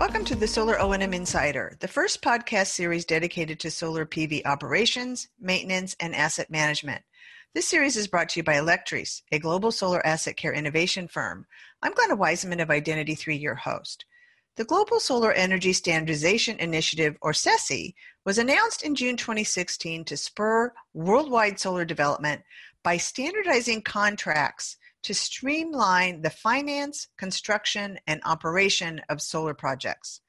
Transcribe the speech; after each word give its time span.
Welcome 0.00 0.24
to 0.24 0.34
the 0.34 0.48
Solar 0.48 0.80
O&M 0.80 1.12
Insider, 1.12 1.76
the 1.80 1.86
first 1.86 2.22
podcast 2.22 2.68
series 2.68 3.04
dedicated 3.04 3.60
to 3.60 3.70
solar 3.70 4.06
PV 4.06 4.46
operations, 4.46 5.28
maintenance, 5.38 5.94
and 6.00 6.16
asset 6.16 6.50
management. 6.50 7.02
This 7.52 7.68
series 7.68 7.98
is 7.98 8.08
brought 8.08 8.30
to 8.30 8.40
you 8.40 8.42
by 8.42 8.54
Alectris, 8.54 9.20
a 9.30 9.38
global 9.38 9.70
solar 9.70 10.04
asset 10.06 10.38
care 10.38 10.54
innovation 10.54 11.06
firm. 11.06 11.44
I'm 11.82 11.92
Glenna 11.92 12.16
Wiseman 12.16 12.60
of 12.60 12.70
Identity 12.70 13.14
3, 13.14 13.36
your 13.36 13.56
host. 13.56 14.06
The 14.56 14.64
Global 14.64 15.00
Solar 15.00 15.32
Energy 15.32 15.74
Standardization 15.74 16.58
Initiative, 16.58 17.18
or 17.20 17.32
SESI, 17.32 17.92
was 18.24 18.38
announced 18.38 18.82
in 18.82 18.94
June 18.94 19.18
2016 19.18 20.06
to 20.06 20.16
spur 20.16 20.72
worldwide 20.94 21.60
solar 21.60 21.84
development 21.84 22.40
by 22.82 22.96
standardizing 22.96 23.82
contracts 23.82 24.78
to 25.02 25.14
streamline 25.14 26.22
the 26.22 26.30
finance, 26.30 27.08
construction, 27.16 27.98
and 28.06 28.20
operation 28.24 29.00
of 29.08 29.22
solar 29.22 29.54
projects. 29.54 30.20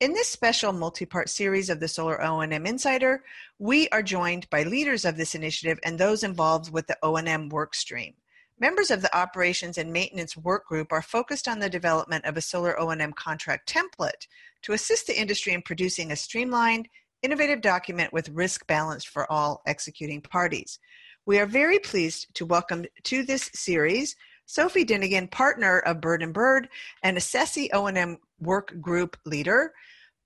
In 0.00 0.14
this 0.14 0.28
special 0.28 0.72
multi-part 0.72 1.28
series 1.28 1.68
of 1.68 1.78
the 1.78 1.86
Solar 1.86 2.22
O&M 2.22 2.64
Insider, 2.64 3.22
we 3.58 3.86
are 3.90 4.02
joined 4.02 4.48
by 4.48 4.62
leaders 4.62 5.04
of 5.04 5.18
this 5.18 5.34
initiative 5.34 5.78
and 5.84 5.98
those 5.98 6.22
involved 6.22 6.72
with 6.72 6.86
the 6.86 6.96
O&M 7.02 7.50
work 7.50 7.74
stream. 7.74 8.14
Members 8.58 8.90
of 8.90 9.02
the 9.02 9.14
Operations 9.14 9.78
and 9.78 9.92
Maintenance 9.92 10.36
Work 10.36 10.66
Group 10.66 10.90
are 10.90 11.02
focused 11.02 11.48
on 11.48 11.58
the 11.58 11.68
development 11.68 12.24
of 12.24 12.36
a 12.36 12.42
solar 12.42 12.78
O&M 12.80 13.12
contract 13.12 13.70
template 13.70 14.26
to 14.62 14.72
assist 14.72 15.06
the 15.06 15.18
industry 15.18 15.52
in 15.52 15.62
producing 15.62 16.12
a 16.12 16.16
streamlined, 16.16 16.88
innovative 17.22 17.60
document 17.60 18.12
with 18.12 18.28
risk 18.30 18.66
balanced 18.66 19.08
for 19.08 19.30
all 19.30 19.62
executing 19.66 20.20
parties. 20.20 20.78
We 21.26 21.38
are 21.38 21.46
very 21.46 21.78
pleased 21.78 22.34
to 22.36 22.46
welcome 22.46 22.86
to 23.04 23.22
this 23.22 23.50
series 23.52 24.16
Sophie 24.46 24.86
Dingenen, 24.86 25.30
partner 25.30 25.80
of 25.80 26.00
Bird 26.00 26.22
and 26.22 26.32
Bird 26.32 26.70
and 27.02 27.18
a 27.18 27.20
SESI 27.20 27.68
O&M 27.74 28.16
work 28.40 28.80
group 28.80 29.18
leader, 29.26 29.74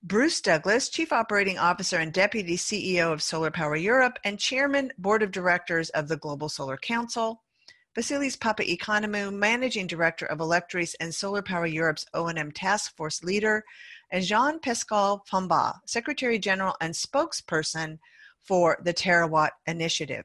Bruce 0.05 0.41
Douglas, 0.41 0.89
Chief 0.89 1.13
Operating 1.13 1.59
Officer 1.59 1.99
and 1.99 2.13
Deputy 2.13 2.57
CEO 2.57 3.13
of 3.13 3.25
Solar 3.25 3.51
Power 3.51 3.75
Europe 3.75 4.21
and 4.25 4.39
Chairman, 4.39 4.93
Board 4.97 5.25
of 5.25 5.33
Directors 5.33 5.91
of 5.91 6.07
the 6.07 6.17
Global 6.17 6.49
Solar 6.49 6.77
Council, 6.77 7.43
Vasilis 7.97 8.39
Papaeconomou, 8.39 9.33
Managing 9.33 9.89
Director 9.89 10.27
of 10.27 10.39
Alectris 10.39 10.95
and 11.01 11.13
Solar 11.13 11.43
Power 11.43 11.67
Europe's 11.67 12.07
O&M 12.15 12.53
Task 12.53 12.97
Force 12.97 13.25
leader, 13.25 13.65
and 14.13 14.25
Jean-Pascal 14.25 15.25
Pham-Ba, 15.29 15.81
Secretary 15.87 16.39
General 16.39 16.77
and 16.81 16.95
spokesperson 16.95 17.99
for 18.45 18.79
the 18.85 18.95
Terawatt 18.95 19.51
Initiative. 19.67 20.25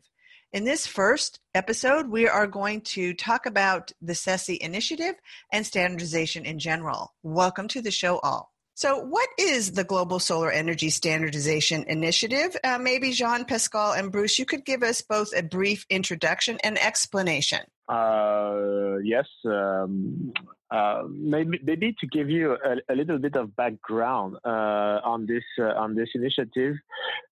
In 0.52 0.64
this 0.64 0.88
first 0.88 1.40
episode, 1.54 2.10
we 2.10 2.28
are 2.28 2.48
going 2.48 2.82
to 2.82 3.14
talk 3.14 3.46
about 3.46 3.92
the 4.02 4.14
SESI 4.14 4.58
initiative 4.58 5.14
and 5.54 5.64
standardization 5.64 6.44
in 6.44 6.58
general. 6.58 7.14
Welcome 7.22 7.68
to 7.68 7.84
the 7.84 7.92
show, 7.92 8.18
all. 8.24 8.52
So, 8.74 8.98
what 8.98 9.30
is 9.38 9.74
the 9.74 9.84
Global 9.84 10.18
Solar 10.18 10.50
Energy 10.50 10.90
Standardization 10.90 11.84
Initiative? 11.84 12.58
Uh, 12.64 12.80
maybe 12.80 13.12
Jean 13.12 13.46
Pascal 13.46 13.92
and 13.92 14.12
Bruce, 14.12 14.40
you 14.40 14.46
could 14.46 14.66
give 14.66 14.82
us 14.82 15.04
both 15.04 15.38
a 15.38 15.44
brief 15.44 15.86
introduction 15.88 16.58
and 16.64 16.80
explanation. 16.80 17.60
Uh, 17.90 18.98
yes, 19.04 19.26
um, 19.46 20.32
uh, 20.70 21.02
maybe, 21.10 21.60
maybe 21.64 21.96
to 22.00 22.06
give 22.08 22.30
you 22.30 22.56
a, 22.64 22.94
a 22.94 22.96
little 22.96 23.18
bit 23.18 23.36
of 23.36 23.56
background 23.56 24.36
uh, 24.46 25.00
on 25.04 25.26
this 25.26 25.44
uh, 25.58 25.74
on 25.74 25.96
this 25.96 26.10
initiative, 26.14 26.76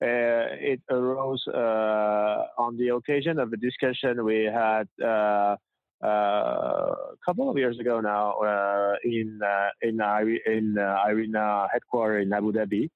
uh, 0.01 0.49
it 0.59 0.81
arose 0.89 1.43
uh, 1.53 2.41
on 2.57 2.75
the 2.77 2.89
occasion 2.89 3.37
of 3.37 3.53
a 3.53 3.57
discussion 3.57 4.25
we 4.25 4.45
had 4.45 4.87
uh, 5.05 5.55
Uh, 6.03 6.93
a 7.11 7.17
couple 7.25 7.49
of 7.49 7.57
years 7.57 7.79
ago 7.79 7.99
now 7.99 8.33
uh, 8.33 8.93
in 9.03 9.39
uh, 9.43 9.69
in 9.81 9.99
uh, 9.99 10.19
in 10.45 10.77
uh, 10.77 10.95
IRENA 11.07 11.67
headquarters 11.73 12.23
in 12.23 12.31
Abu 12.31 12.51
Dhabi 12.51 12.91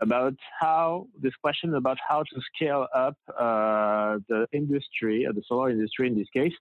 about 0.00 0.34
how 0.60 1.08
this 1.20 1.32
question 1.42 1.74
about 1.74 1.98
how 2.08 2.22
to 2.22 2.40
scale 2.54 2.86
up 2.94 3.16
the 3.26 4.46
industry, 4.52 5.26
the 5.28 5.42
solar 5.48 5.70
industry 5.70 6.06
in 6.06 6.16
this 6.16 6.28
case, 6.32 6.52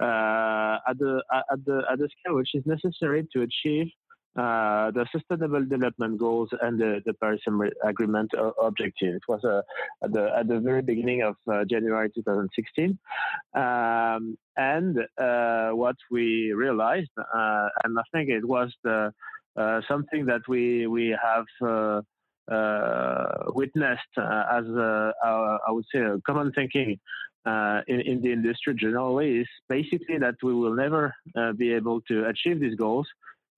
at 0.00 0.96
the 0.98 1.20
at 1.32 1.64
the 1.64 1.82
at 1.90 1.98
the 1.98 2.08
scale 2.20 2.36
which 2.36 2.54
is 2.54 2.62
necessary 2.64 3.26
to 3.32 3.42
achieve 3.42 3.88
uh, 4.36 4.90
the 4.90 5.06
Sustainable 5.12 5.64
Development 5.64 6.18
Goals 6.18 6.48
and 6.60 6.78
the, 6.78 7.00
the 7.06 7.14
Paris 7.14 7.40
Agreement 7.84 8.32
objective. 8.60 9.14
It 9.14 9.22
was 9.28 9.44
uh, 9.44 9.62
at, 10.02 10.12
the, 10.12 10.36
at 10.36 10.48
the 10.48 10.60
very 10.60 10.82
beginning 10.82 11.22
of 11.22 11.36
uh, 11.50 11.64
January 11.64 12.10
2016. 12.14 12.98
Um, 13.54 14.36
and 14.56 14.98
uh, 15.18 15.70
what 15.70 15.96
we 16.10 16.52
realized, 16.52 17.10
uh, 17.18 17.68
and 17.84 17.98
I 17.98 18.02
think 18.12 18.28
it 18.28 18.46
was 18.46 18.72
the, 18.82 19.12
something 19.88 20.26
that 20.26 20.42
we, 20.48 20.86
we 20.88 21.16
have 21.22 21.46
witnessed 23.54 24.02
as, 24.18 24.64
I 24.66 25.70
would 25.70 25.84
say, 25.92 26.00
a 26.00 26.18
common 26.26 26.52
thinking 26.52 26.98
uh, 27.46 27.82
in, 27.86 28.00
in, 28.00 28.22
the 28.22 28.32
industry 28.32 28.74
generally 28.74 29.40
is 29.40 29.48
basically 29.68 30.18
that 30.18 30.34
we 30.42 30.54
will 30.54 30.74
never 30.74 31.14
uh, 31.36 31.52
be 31.52 31.72
able 31.72 32.00
to 32.02 32.26
achieve 32.26 32.58
these 32.58 32.74
goals 32.74 33.06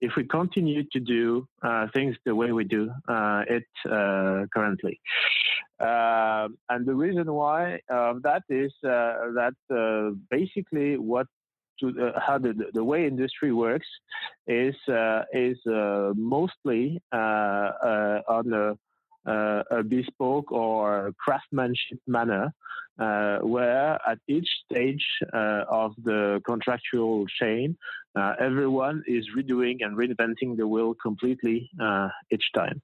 if 0.01 0.15
we 0.15 0.23
continue 0.23 0.83
to 0.91 0.99
do 0.99 1.47
uh, 1.61 1.87
things 1.93 2.15
the 2.25 2.35
way 2.35 2.51
we 2.51 2.63
do 2.63 2.91
uh, 3.07 3.43
it 3.47 3.65
uh, 3.89 4.45
currently. 4.53 4.99
Uh, 5.79 6.47
and 6.69 6.85
the 6.85 6.93
reason 6.93 7.31
why 7.31 7.79
that 7.89 8.43
is 8.49 8.73
uh, 8.83 9.31
that 9.39 9.55
uh, 9.69 10.15
basically 10.29 10.97
what 10.97 11.27
to, 11.79 12.11
how 12.17 12.39
the, 12.39 12.53
the 12.73 12.83
way 12.83 13.05
industry 13.05 13.53
works 13.53 13.87
is 14.47 14.75
is 15.33 15.57
mostly 16.15 16.99
on 17.13 18.53
a 18.53 18.77
uh, 19.27 19.63
a 19.71 19.83
bespoke 19.83 20.51
or 20.51 21.11
craftsmanship 21.19 21.99
manner, 22.07 22.53
uh, 22.99 23.37
where 23.39 23.99
at 24.09 24.19
each 24.27 24.47
stage 24.65 25.05
uh, 25.33 25.63
of 25.69 25.93
the 26.03 26.41
contractual 26.47 27.25
chain, 27.39 27.77
uh, 28.15 28.33
everyone 28.39 29.03
is 29.05 29.25
redoing 29.37 29.77
and 29.81 29.97
reinventing 29.97 30.57
the 30.57 30.67
wheel 30.67 30.95
completely 30.95 31.69
uh, 31.81 32.09
each 32.31 32.45
time. 32.55 32.81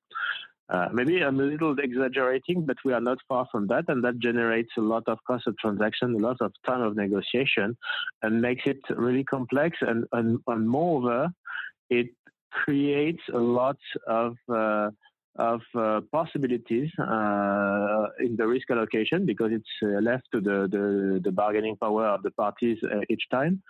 Uh, 0.69 0.87
maybe 0.93 1.21
I'm 1.21 1.39
a 1.39 1.43
little 1.43 1.75
exaggerating, 1.77 2.65
but 2.65 2.77
we 2.85 2.93
are 2.93 3.01
not 3.01 3.17
far 3.27 3.45
from 3.51 3.67
that, 3.67 3.85
and 3.89 4.03
that 4.03 4.19
generates 4.19 4.71
a 4.77 4.81
lot 4.81 5.03
of 5.07 5.19
cost 5.27 5.45
of 5.45 5.57
transaction, 5.57 6.15
a 6.15 6.19
lot 6.19 6.37
of 6.41 6.51
time 6.65 6.81
of 6.81 6.95
negotiation, 6.95 7.77
and 8.21 8.41
makes 8.41 8.63
it 8.65 8.79
really 8.89 9.23
complex. 9.23 9.77
And, 9.81 10.05
and, 10.13 10.39
and 10.47 10.67
moreover, 10.67 11.29
it 11.89 12.07
creates 12.51 13.21
a 13.33 13.39
lot 13.39 13.77
of 14.07 14.37
of 15.37 15.61
uh, 15.75 16.01
possibilities 16.11 16.91
uh, 16.99 18.05
in 18.19 18.35
the 18.37 18.45
risk 18.45 18.69
allocation 18.69 19.25
because 19.25 19.51
it's 19.51 19.69
uh, 19.81 19.99
left 19.99 20.23
to 20.31 20.39
the, 20.39 20.67
the, 20.69 21.19
the, 21.23 21.31
bargaining 21.31 21.75
power 21.75 22.05
of 22.05 22.21
the 22.21 22.29
parties 22.31 22.77
uh, 22.83 22.99
each 23.09 23.23
time. 23.31 23.61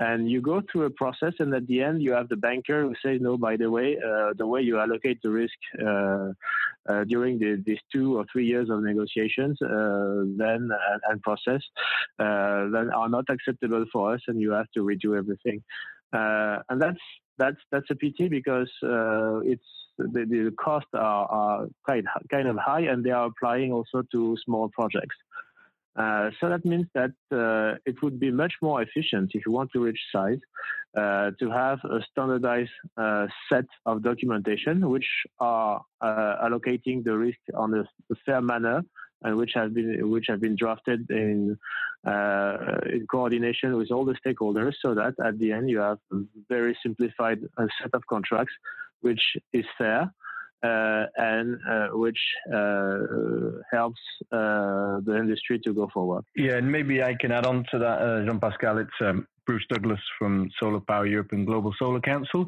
And 0.00 0.28
you 0.28 0.40
go 0.40 0.60
through 0.60 0.86
a 0.86 0.90
process, 0.90 1.34
and 1.38 1.54
at 1.54 1.68
the 1.68 1.80
end, 1.82 2.02
you 2.02 2.12
have 2.14 2.28
the 2.28 2.36
banker 2.36 2.82
who 2.82 2.94
says, 3.00 3.20
"No, 3.20 3.38
by 3.38 3.56
the 3.56 3.70
way, 3.70 3.96
uh, 3.96 4.32
the 4.36 4.44
way 4.44 4.60
you 4.60 4.80
allocate 4.80 5.22
the 5.22 5.30
risk 5.30 5.54
uh, 5.80 7.04
during 7.04 7.38
the, 7.38 7.62
these 7.64 7.78
two 7.92 8.18
or 8.18 8.26
three 8.32 8.44
years 8.44 8.70
of 8.70 8.82
negotiations, 8.82 9.56
then 9.60 10.68
and, 11.08 11.22
process, 11.22 11.62
then 12.18 12.90
are 12.92 13.08
not 13.08 13.26
acceptable 13.30 13.84
for 13.92 14.14
us, 14.14 14.20
and 14.26 14.40
you 14.40 14.50
have 14.50 14.66
to 14.72 14.80
redo 14.80 15.16
everything." 15.16 15.62
and 16.12 16.82
that's 16.82 16.98
that's 17.38 17.60
that's 17.70 17.90
a 17.90 17.94
pity 17.94 18.28
because 18.28 18.70
it's 19.44 19.83
the, 19.98 20.24
the 20.24 20.54
costs 20.58 20.90
are, 20.94 21.26
are 21.26 21.66
quite 21.84 22.04
kind 22.30 22.48
of 22.48 22.56
high, 22.56 22.82
and 22.82 23.04
they 23.04 23.10
are 23.10 23.26
applying 23.26 23.72
also 23.72 24.02
to 24.12 24.36
small 24.44 24.68
projects. 24.70 25.16
Uh, 25.96 26.30
so 26.40 26.48
that 26.48 26.64
means 26.64 26.86
that 26.94 27.12
uh, 27.30 27.78
it 27.86 28.02
would 28.02 28.18
be 28.18 28.30
much 28.30 28.54
more 28.60 28.82
efficient 28.82 29.30
if 29.34 29.46
you 29.46 29.52
want 29.52 29.70
to 29.72 29.80
reach 29.80 30.00
size 30.12 30.40
uh, 30.96 31.30
to 31.38 31.50
have 31.50 31.78
a 31.84 32.00
standardized 32.10 32.70
uh, 32.96 33.26
set 33.48 33.66
of 33.86 34.02
documentation 34.02 34.88
which 34.90 35.06
are 35.38 35.82
uh, 36.00 36.36
allocating 36.44 37.04
the 37.04 37.16
risk 37.16 37.38
on 37.54 37.74
a, 37.74 37.84
fair 38.26 38.40
manner 38.40 38.82
and 39.22 39.36
which 39.36 39.52
have 39.54 39.72
been 39.72 40.10
which 40.10 40.26
have 40.28 40.40
been 40.40 40.56
drafted 40.56 41.08
in 41.10 41.56
uh, 42.06 42.56
in 42.86 43.06
coordination 43.10 43.76
with 43.76 43.90
all 43.90 44.04
the 44.04 44.16
stakeholders 44.24 44.74
so 44.82 44.94
that 44.94 45.14
at 45.24 45.38
the 45.38 45.52
end 45.52 45.70
you 45.70 45.78
have 45.78 45.98
a 46.12 46.16
very 46.48 46.76
simplified 46.82 47.38
set 47.80 47.90
of 47.92 48.04
contracts 48.08 48.52
which 49.04 49.22
is 49.52 49.66
fair 49.76 50.10
uh, 50.64 51.04
and 51.16 51.58
uh, 51.70 51.88
which 51.92 52.18
uh, 52.52 52.98
helps 53.70 54.00
the 54.30 55.16
industry 55.18 55.60
to 55.62 55.74
go 55.74 55.88
forward. 55.92 56.24
Yeah, 56.34 56.56
and 56.56 56.72
maybe 56.72 57.02
I 57.02 57.14
can 57.20 57.32
add 57.32 57.44
on 57.44 57.66
to 57.70 57.78
that, 57.80 58.24
Jean 58.26 58.40
Pascal. 58.40 58.78
It's 58.78 59.00
um, 59.00 59.26
Bruce 59.46 59.66
Douglas 59.68 60.00
from 60.18 60.48
Solar 60.58 60.80
Power 60.80 61.06
Europe 61.06 61.32
and 61.32 61.46
Global 61.46 61.74
Solar 61.78 62.00
Council. 62.00 62.46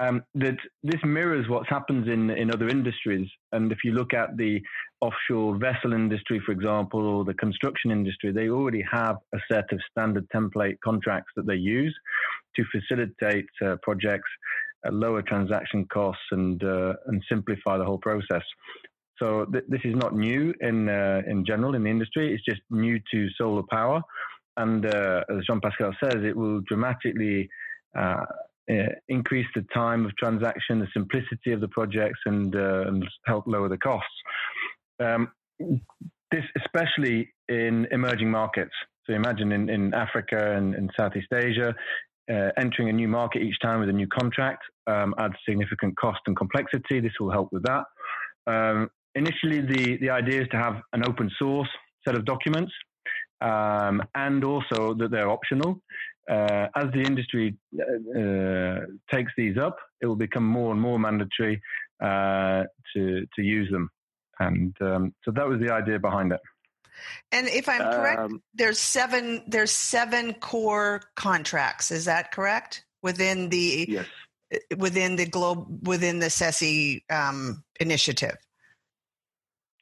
Um, 0.00 0.22
that 0.36 0.56
this 0.84 1.00
mirrors 1.02 1.48
what 1.48 1.66
happens 1.66 2.06
in, 2.06 2.30
in 2.30 2.52
other 2.52 2.68
industries. 2.68 3.28
And 3.50 3.72
if 3.72 3.78
you 3.82 3.90
look 3.90 4.14
at 4.14 4.36
the 4.36 4.60
offshore 5.00 5.58
vessel 5.58 5.92
industry, 5.92 6.40
for 6.46 6.52
example, 6.52 7.04
or 7.04 7.24
the 7.24 7.34
construction 7.34 7.90
industry, 7.90 8.30
they 8.30 8.48
already 8.48 8.84
have 8.92 9.16
a 9.34 9.38
set 9.50 9.64
of 9.72 9.80
standard 9.90 10.28
template 10.32 10.76
contracts 10.84 11.32
that 11.34 11.48
they 11.48 11.56
use 11.56 11.96
to 12.54 12.64
facilitate 12.70 13.46
uh, 13.64 13.74
projects 13.82 14.30
lower 14.90 15.22
transaction 15.22 15.86
costs 15.92 16.22
and 16.30 16.62
uh, 16.62 16.94
and 17.06 17.22
simplify 17.28 17.76
the 17.78 17.84
whole 17.84 17.98
process. 17.98 18.42
So 19.18 19.46
th- 19.46 19.64
this 19.68 19.80
is 19.84 19.94
not 19.96 20.14
new 20.14 20.54
in 20.60 20.88
uh, 20.88 21.22
in 21.26 21.44
general 21.44 21.74
in 21.74 21.82
the 21.84 21.90
industry. 21.90 22.32
It's 22.32 22.44
just 22.44 22.62
new 22.70 23.00
to 23.12 23.28
solar 23.36 23.64
power, 23.70 24.00
and 24.56 24.86
uh, 24.86 25.24
as 25.30 25.44
Jean 25.46 25.60
Pascal 25.60 25.92
says, 26.02 26.22
it 26.24 26.36
will 26.36 26.60
dramatically. 26.62 27.48
Uh, 27.98 28.24
increase 29.08 29.46
the 29.54 29.64
time 29.72 30.04
of 30.04 30.14
transaction, 30.18 30.78
the 30.78 30.86
simplicity 30.92 31.52
of 31.52 31.60
the 31.62 31.68
projects, 31.68 32.18
and, 32.26 32.54
and 32.54 33.02
help 33.24 33.44
lower 33.46 33.66
the 33.66 33.78
costs. 33.78 34.10
Um, 35.00 35.32
this 36.30 36.44
especially 36.56 37.32
in 37.48 37.86
emerging 37.90 38.30
markets. 38.30 38.74
So 39.06 39.14
imagine 39.14 39.52
in, 39.52 39.70
in 39.70 39.94
Africa 39.94 40.54
and 40.56 40.74
in 40.74 40.90
Southeast 40.98 41.32
Asia, 41.32 41.74
uh, 42.30 42.50
entering 42.58 42.88
a 42.88 42.92
new 42.92 43.08
market 43.08 43.42
each 43.42 43.58
time 43.60 43.80
with 43.80 43.88
a 43.88 43.92
new 43.92 44.06
contract 44.06 44.62
um, 44.86 45.14
adds 45.18 45.34
significant 45.48 45.96
cost 45.96 46.20
and 46.26 46.36
complexity. 46.36 47.00
This 47.00 47.12
will 47.20 47.30
help 47.30 47.50
with 47.52 47.64
that. 47.64 47.84
Um, 48.46 48.90
initially, 49.14 49.60
the, 49.60 49.98
the 49.98 50.10
idea 50.10 50.42
is 50.42 50.48
to 50.48 50.56
have 50.56 50.76
an 50.92 51.02
open 51.06 51.30
source 51.38 51.68
set 52.06 52.16
of 52.16 52.24
documents 52.24 52.72
um, 53.40 54.02
and 54.14 54.44
also 54.44 54.94
that 54.94 55.10
they're 55.10 55.30
optional. 55.30 55.80
Uh, 56.30 56.66
as 56.76 56.84
the 56.92 57.00
industry 57.00 57.56
uh, 57.80 58.20
uh 58.20 58.80
takes 59.10 59.32
these 59.38 59.56
up, 59.56 59.76
it 60.02 60.06
will 60.06 60.16
become 60.16 60.44
more 60.44 60.72
and 60.72 60.80
more 60.80 60.98
mandatory 60.98 61.60
uh, 62.02 62.64
to, 62.94 63.26
to 63.34 63.42
use 63.42 63.70
them. 63.70 63.88
And 64.38 64.76
um, 64.82 65.14
so 65.24 65.30
that 65.32 65.48
was 65.48 65.58
the 65.60 65.72
idea 65.72 65.98
behind 65.98 66.32
it. 66.32 66.40
And 67.32 67.46
if 67.48 67.68
I'm 67.68 67.80
correct, 67.80 68.20
um, 68.20 68.42
there's 68.54 68.78
seven 68.78 69.42
there's 69.46 69.70
seven 69.70 70.34
core 70.34 71.02
contracts. 71.14 71.90
Is 71.90 72.06
that 72.06 72.32
correct 72.32 72.84
within 73.02 73.48
the 73.48 73.86
yes. 73.88 74.06
within 74.76 75.16
the 75.16 75.26
globe 75.26 75.86
within 75.86 76.18
the 76.18 76.26
SESI 76.26 77.02
um, 77.10 77.64
initiative? 77.80 78.36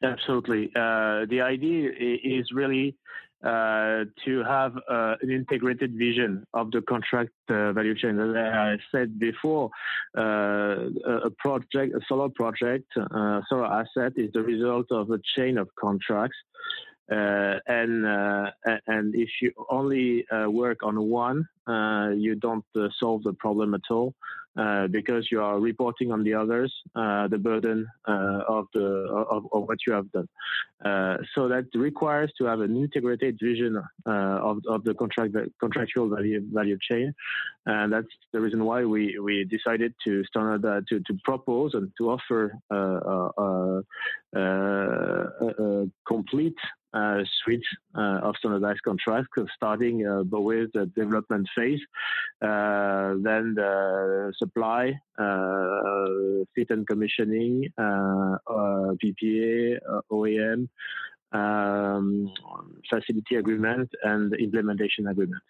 Absolutely. 0.03 0.71
Uh, 0.77 1.25
the 1.29 1.41
idea 1.43 1.91
is 1.99 2.53
really 2.53 2.97
uh, 3.45 4.05
to 4.25 4.43
have 4.45 4.77
uh, 4.91 5.15
an 5.21 5.31
integrated 5.31 5.93
vision 5.97 6.45
of 6.55 6.71
the 6.71 6.81
contract 6.83 7.31
uh, 7.49 7.73
value 7.73 7.95
chain. 7.95 8.19
As 8.19 8.35
I 8.35 8.77
said 8.91 9.19
before, 9.19 9.71
uh, 10.17 10.89
a 11.25 11.31
project, 11.39 11.95
a 11.95 12.01
solar 12.09 12.29
project, 12.31 12.87
a 12.97 13.43
solar 13.49 13.67
asset 13.67 14.15
is 14.17 14.33
the 14.33 14.43
result 14.43 14.87
of 14.91 15.11
a 15.11 15.19
chain 15.37 15.59
of 15.59 15.69
contracts. 15.79 16.37
Uh, 17.11 17.59
and 17.69 18.05
uh, 18.05 18.51
and 18.87 19.15
if 19.15 19.31
you 19.41 19.53
only 19.71 20.27
work 20.49 20.83
on 20.83 21.09
one, 21.09 21.49
you 22.19 22.35
don't 22.35 22.65
solve 22.99 23.23
the 23.23 23.33
problem 23.35 23.75
at 23.75 23.83
all. 23.91 24.15
Uh, 24.57 24.87
because 24.87 25.29
you 25.31 25.43
are 25.43 25.61
reporting 25.61 26.11
on 26.11 26.25
the 26.25 26.33
others 26.33 26.73
uh, 26.95 27.29
the 27.29 27.37
burden 27.37 27.87
uh, 28.09 28.41
of 28.49 28.65
the 28.73 28.87
of, 29.31 29.45
of, 29.53 29.69
what 29.69 29.77
you 29.87 29.93
have 29.93 30.11
done. 30.13 30.27
Uh, 30.83 31.19
so 31.35 31.47
that 31.47 31.67
requires 31.75 32.33
to 32.39 32.47
have 32.47 32.61
an 32.61 32.75
integrated 32.75 33.39
vision 33.39 33.77
uh, 33.77 34.11
of, 34.11 34.63
of 34.67 34.83
the 34.85 34.95
contract 34.95 35.35
contractual 35.61 36.09
value 36.09 36.41
value 36.51 36.79
chain, 36.91 37.13
and 37.67 37.93
that's 37.93 38.07
the 38.33 38.41
reason 38.41 38.65
why 38.65 38.83
we, 38.83 39.19
we 39.19 39.45
decided 39.45 39.93
to 40.03 40.25
standard 40.25 40.87
to 40.89 41.01
to 41.01 41.19
propose 41.23 41.75
and 41.75 41.93
to 41.99 42.09
offer 42.09 42.55
a 42.71 43.83
complete 46.07 46.57
uh, 46.63 46.86
Uh, 46.97 47.23
suite 47.43 47.67
uh, 47.95 48.21
of 48.23 48.35
standardized 48.39 48.81
contracts, 48.83 49.29
uh, 49.39 49.45
starting 49.55 50.07
uh, 50.07 50.23
with 50.39 50.73
the 50.73 50.87
development 50.97 51.47
phase, 51.55 51.81
uh, 52.41 53.13
then 53.21 53.53
the 53.55 54.33
supply, 54.39 54.95
fit 56.55 56.71
and 56.71 56.87
commissioning, 56.87 57.69
PPA, 57.79 59.79
O&M, 60.11 60.71
um, 61.33 62.33
facility 62.89 63.37
agreement, 63.37 63.91
and 64.03 64.33
implementation 64.37 65.09
agreement. 65.09 65.43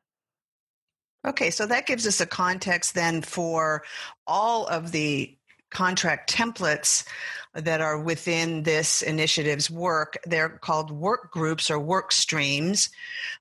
Okay, 1.25 1.51
so 1.51 1.65
that 1.67 1.87
gives 1.87 2.09
us 2.09 2.21
a 2.21 2.27
context 2.27 2.97
then 2.97 3.23
for 3.23 3.85
all 4.27 4.67
of 4.67 4.91
the 4.91 5.37
contract 5.77 6.33
templates 6.33 7.05
that 7.53 7.81
are 7.81 7.99
within 7.99 8.63
this 8.63 9.03
initiative's 9.03 9.71
work. 9.71 10.17
They're 10.31 10.59
called 10.61 10.91
work 10.91 11.33
groups 11.33 11.71
or 11.71 11.79
work 11.79 12.13
streams. 12.13 12.91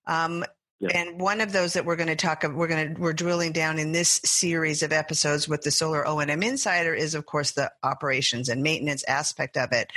Um, 0.07 0.43
And 0.93 1.21
one 1.21 1.41
of 1.41 1.51
those 1.51 1.73
that 1.73 1.85
we're 1.85 1.95
going 1.95 2.17
to 2.17 2.27
talk 2.27 2.43
about, 2.43 2.57
we're 2.57 2.67
going 2.67 2.93
to 2.93 3.01
we're 3.01 3.13
drilling 3.13 3.53
down 3.53 3.79
in 3.79 3.93
this 3.93 4.21
series 4.23 4.83
of 4.83 4.91
episodes 4.91 5.47
with 5.47 5.61
the 5.61 5.71
Solar 5.71 6.05
O 6.05 6.19
and 6.19 6.29
M 6.29 6.43
Insider 6.43 6.93
is 6.93 7.15
of 7.15 7.25
course 7.25 7.51
the 7.53 7.71
operations 7.81 8.49
and 8.49 8.61
maintenance 8.61 9.03
aspect 9.07 9.57
of 9.57 9.71
it. 9.71 9.87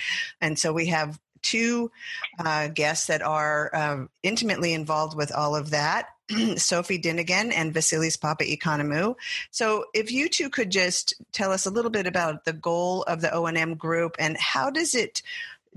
And 0.41 0.59
so 0.59 0.73
we 0.73 0.87
have 0.87 1.19
two 1.43 1.91
uh, 2.39 2.69
guests 2.69 3.07
that 3.07 3.23
are 3.23 3.71
uh, 3.75 4.07
intimately 4.23 4.73
involved 4.73 5.17
with 5.17 5.33
all 5.33 5.55
of 5.57 5.71
that. 5.71 6.07
Sophie 6.57 6.99
Dingenen 6.99 7.53
and 7.55 7.75
Vasilis 7.75 8.19
Papaeconomou. 8.19 9.17
So, 9.51 9.87
if 9.95 10.11
you 10.11 10.29
two 10.29 10.51
could 10.51 10.71
just 10.71 11.15
tell 11.33 11.53
us 11.53 11.67
a 11.67 11.71
little 11.71 11.91
bit 11.91 12.07
about 12.07 12.45
the 12.45 12.53
goal 12.53 13.03
of 13.05 13.21
the 13.21 13.33
O 13.33 13.47
and 13.47 13.59
M 13.59 13.75
group 13.75 14.17
and 14.19 14.37
how 14.39 14.71
does 14.71 14.95
it 14.95 15.23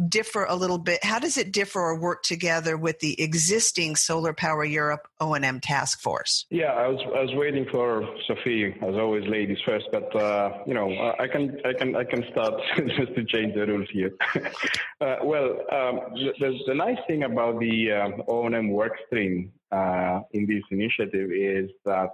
differ 0.09 0.45
a 0.45 0.55
little 0.55 0.77
bit? 0.77 1.03
How 1.03 1.19
does 1.19 1.37
it 1.37 1.51
differ 1.51 1.79
or 1.79 1.99
work 1.99 2.23
together 2.23 2.77
with 2.77 2.99
the 2.99 3.21
existing 3.21 3.95
Solar 3.95 4.33
Power 4.33 4.63
Europe 4.63 5.07
O&M 5.19 5.59
task 5.59 6.01
force? 6.01 6.45
Yeah, 6.49 6.73
I 6.73 6.87
was 6.87 6.99
I 7.15 7.21
was 7.21 7.33
waiting 7.35 7.65
for 7.71 8.07
Sophie, 8.27 8.75
as 8.81 8.95
always, 8.95 9.27
ladies 9.27 9.59
first. 9.65 9.85
But 9.91 10.15
uh, 10.15 10.63
you 10.65 10.73
know, 10.73 11.13
I 11.19 11.27
can 11.27 11.57
I 11.65 11.73
can 11.73 11.95
I 11.95 12.03
can 12.03 12.23
start 12.31 12.53
just 12.77 13.15
to 13.15 13.23
change 13.25 13.55
the 13.55 13.65
rules 13.67 13.87
here. 13.91 14.11
uh, 15.01 15.17
well, 15.23 15.49
um, 15.71 15.99
the, 16.39 16.59
the 16.67 16.75
nice 16.75 16.99
thing 17.07 17.23
about 17.23 17.59
the 17.59 17.91
um, 17.91 18.23
O&M 18.27 18.69
work 18.69 18.93
stream 19.07 19.51
uh, 19.71 20.21
in 20.31 20.45
this 20.47 20.63
initiative 20.71 21.31
is 21.31 21.69
that 21.85 22.11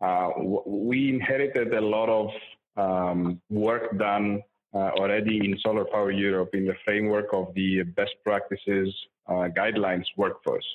uh, 0.00 0.30
we 0.66 1.10
inherited 1.10 1.72
a 1.74 1.80
lot 1.80 2.08
of 2.08 2.30
um, 2.76 3.40
work 3.50 3.96
done 3.98 4.36
uh, 4.36 4.51
already 4.74 5.38
in 5.38 5.58
Solar 5.58 5.84
Power 5.84 6.10
Europe 6.10 6.50
in 6.54 6.66
the 6.66 6.74
framework 6.84 7.26
of 7.32 7.52
the 7.54 7.82
best 7.82 8.14
practices 8.24 8.94
uh, 9.28 9.48
guidelines 9.56 10.06
workforce. 10.16 10.66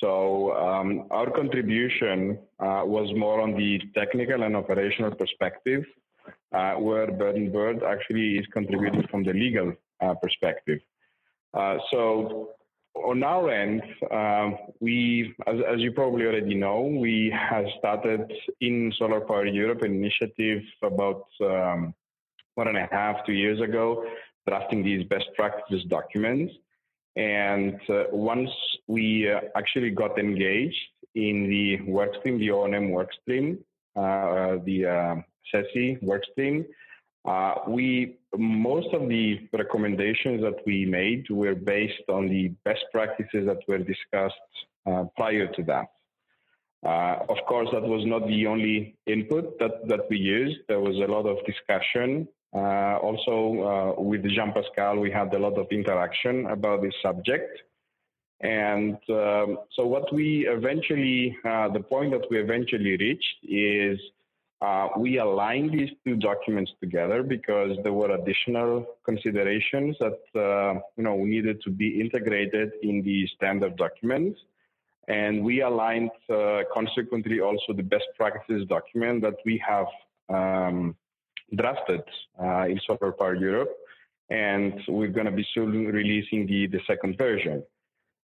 So 0.00 0.56
um, 0.56 1.08
our 1.10 1.30
contribution 1.30 2.38
uh, 2.60 2.82
was 2.84 3.12
more 3.16 3.40
on 3.40 3.54
the 3.56 3.80
technical 3.94 4.44
and 4.44 4.54
operational 4.54 5.12
perspective, 5.12 5.84
uh, 6.52 6.74
where 6.74 7.10
Bird 7.10 7.36
and 7.36 7.52
Bird 7.52 7.82
actually 7.82 8.38
is 8.38 8.46
contributing 8.52 9.04
from 9.10 9.24
the 9.24 9.32
legal 9.32 9.74
uh, 10.00 10.14
perspective. 10.14 10.78
Uh, 11.52 11.78
so 11.90 12.50
on 12.94 13.22
our 13.22 13.50
end, 13.50 13.82
um, 14.10 14.56
we, 14.80 15.34
as, 15.46 15.56
as, 15.72 15.80
you 15.80 15.92
probably 15.92 16.26
already 16.26 16.54
know, 16.54 16.80
we 16.82 17.34
have 17.36 17.64
started 17.78 18.32
in 18.60 18.92
Solar 18.98 19.20
Power 19.20 19.46
Europe 19.46 19.82
an 19.82 19.94
initiative 19.94 20.62
about 20.82 21.24
um, 21.40 21.94
one 22.58 22.66
and 22.66 22.76
a 22.76 22.88
half, 22.90 23.24
two 23.24 23.36
years 23.44 23.60
ago, 23.60 24.04
drafting 24.48 24.82
these 24.82 25.04
best 25.06 25.28
practices 25.36 25.84
documents. 25.88 26.52
And 27.14 27.80
uh, 27.88 28.04
once 28.10 28.50
we 28.88 29.30
uh, 29.30 29.40
actually 29.56 29.90
got 29.90 30.18
engaged 30.18 30.84
in 31.14 31.36
the 31.54 31.66
workstream, 31.98 32.34
the 32.38 32.50
O&M 32.50 32.86
workstream, 32.98 33.46
uh, 33.96 34.58
the 34.68 34.78
uh, 34.86 35.14
SESI 35.50 36.02
workstream, 36.10 36.66
uh, 37.24 37.54
we 37.68 38.16
most 38.36 38.90
of 38.98 39.08
the 39.08 39.48
recommendations 39.52 40.40
that 40.46 40.58
we 40.66 40.84
made 41.00 41.22
were 41.30 41.54
based 41.54 42.06
on 42.08 42.22
the 42.28 42.44
best 42.64 42.84
practices 42.92 43.42
that 43.50 43.60
were 43.68 43.82
discussed 43.94 44.52
uh, 44.86 45.04
prior 45.16 45.46
to 45.56 45.62
that. 45.72 45.88
Uh, 46.86 47.16
of 47.34 47.38
course, 47.50 47.68
that 47.72 47.82
was 47.82 48.04
not 48.06 48.26
the 48.28 48.46
only 48.46 48.96
input 49.06 49.58
that, 49.58 49.74
that 49.90 50.02
we 50.10 50.16
used. 50.16 50.58
There 50.68 50.80
was 50.80 50.96
a 50.96 51.10
lot 51.16 51.26
of 51.26 51.36
discussion 51.52 52.28
also, 52.52 53.96
uh, 53.98 54.02
with 54.02 54.22
Jean 54.24 54.52
Pascal, 54.52 54.98
we 54.98 55.10
had 55.10 55.32
a 55.34 55.38
lot 55.38 55.58
of 55.58 55.66
interaction 55.70 56.46
about 56.46 56.82
this 56.82 56.94
subject. 57.02 57.60
And 58.40 58.96
um, 59.08 59.58
so, 59.74 59.84
what 59.86 60.12
we 60.12 60.46
eventually, 60.46 61.36
uh, 61.44 61.68
the 61.68 61.80
point 61.80 62.12
that 62.12 62.24
we 62.30 62.38
eventually 62.38 62.96
reached 62.96 63.38
is 63.42 63.98
uh, 64.60 64.88
we 64.96 65.18
aligned 65.18 65.72
these 65.72 65.90
two 66.04 66.16
documents 66.16 66.72
together 66.80 67.22
because 67.22 67.76
there 67.84 67.92
were 67.92 68.10
additional 68.10 68.84
considerations 69.04 69.96
that 70.00 70.18
uh, 70.34 70.80
you 70.96 71.04
know 71.04 71.16
needed 71.24 71.60
to 71.62 71.70
be 71.70 72.00
integrated 72.00 72.72
in 72.82 73.02
the 73.02 73.26
standard 73.36 73.76
documents. 73.76 74.38
And 75.06 75.42
we 75.42 75.62
aligned 75.62 76.10
uh, 76.28 76.62
consequently 76.72 77.40
also 77.40 77.72
the 77.72 77.82
best 77.82 78.04
practices 78.16 78.66
document 78.68 79.22
that 79.22 79.36
we 79.44 79.62
have 79.66 79.86
um, 80.28 80.94
drafted 81.54 82.02
uh, 82.42 82.66
in 82.66 82.80
Solar 82.86 83.12
Power 83.12 83.34
Europe, 83.34 83.70
and 84.30 84.74
we're 84.88 85.08
going 85.08 85.26
to 85.26 85.32
be 85.32 85.46
soon 85.54 85.86
releasing 85.86 86.46
the, 86.46 86.66
the 86.66 86.80
second 86.86 87.16
version. 87.18 87.62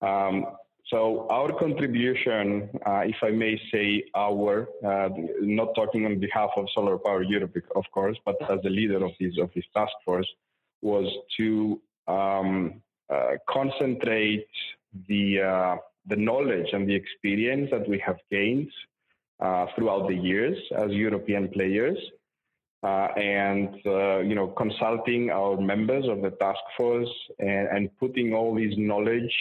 Um, 0.01 0.45
So 0.93 1.25
our 1.31 1.51
contribution, 1.65 2.69
uh, 2.86 3.03
if 3.13 3.17
I 3.24 3.31
may 3.31 3.60
say 3.72 3.88
our, 4.13 4.69
uh, 4.86 5.10
not 5.41 5.69
talking 5.74 6.05
on 6.05 6.19
behalf 6.19 6.51
of 6.55 6.67
Solar 6.75 6.98
Power 7.00 7.24
Europe, 7.24 7.55
of 7.75 7.86
course, 7.91 8.17
but 8.24 8.36
as 8.53 8.60
the 8.62 8.69
leader 8.69 9.03
of 9.03 9.12
this 9.19 9.34
of 9.41 9.50
this 9.55 9.65
task 9.74 9.95
force, 10.05 10.29
was 10.81 11.07
to 11.38 11.81
um, 12.07 12.84
uh, 13.10 13.34
concentrate 13.50 14.48
the 15.07 15.41
uh, 15.41 15.75
the 16.12 16.19
knowledge 16.27 16.69
and 16.75 16.88
the 16.88 16.93
experience 16.93 17.67
that 17.72 17.89
we 17.89 17.98
have 18.07 18.19
gained 18.29 18.72
uh, 19.39 19.65
throughout 19.74 20.07
the 20.07 20.19
years 20.31 20.57
as 20.84 20.91
European 20.91 21.50
players, 21.50 21.98
uh, 22.86 23.08
and 23.18 23.75
you 24.30 24.36
know 24.36 24.48
consulting 24.63 25.32
our 25.32 25.60
members 25.60 26.06
of 26.08 26.22
the 26.22 26.32
task 26.32 26.60
force 26.77 27.10
and, 27.39 27.68
and 27.75 27.98
putting 28.00 28.34
all 28.34 28.54
this 28.54 28.74
knowledge 28.77 29.36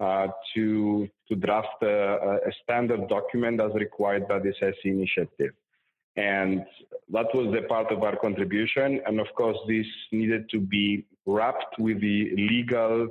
uh, 0.00 0.26
to 0.54 1.08
to 1.28 1.36
draft 1.36 1.82
a, 1.82 2.40
a, 2.48 2.52
standard 2.62 3.08
document 3.08 3.60
as 3.60 3.72
required 3.74 4.28
by 4.28 4.38
the 4.38 4.52
SESI 4.60 4.86
initiative. 4.86 5.52
And 6.16 6.64
that 7.10 7.26
was 7.34 7.54
the 7.54 7.62
part 7.68 7.90
of 7.90 8.02
our 8.02 8.16
contribution. 8.16 9.00
And 9.06 9.18
of 9.20 9.28
course, 9.34 9.56
this 9.66 9.86
needed 10.12 10.50
to 10.50 10.60
be 10.60 11.06
wrapped 11.26 11.78
with 11.78 12.00
the 12.00 12.30
legal, 12.36 13.08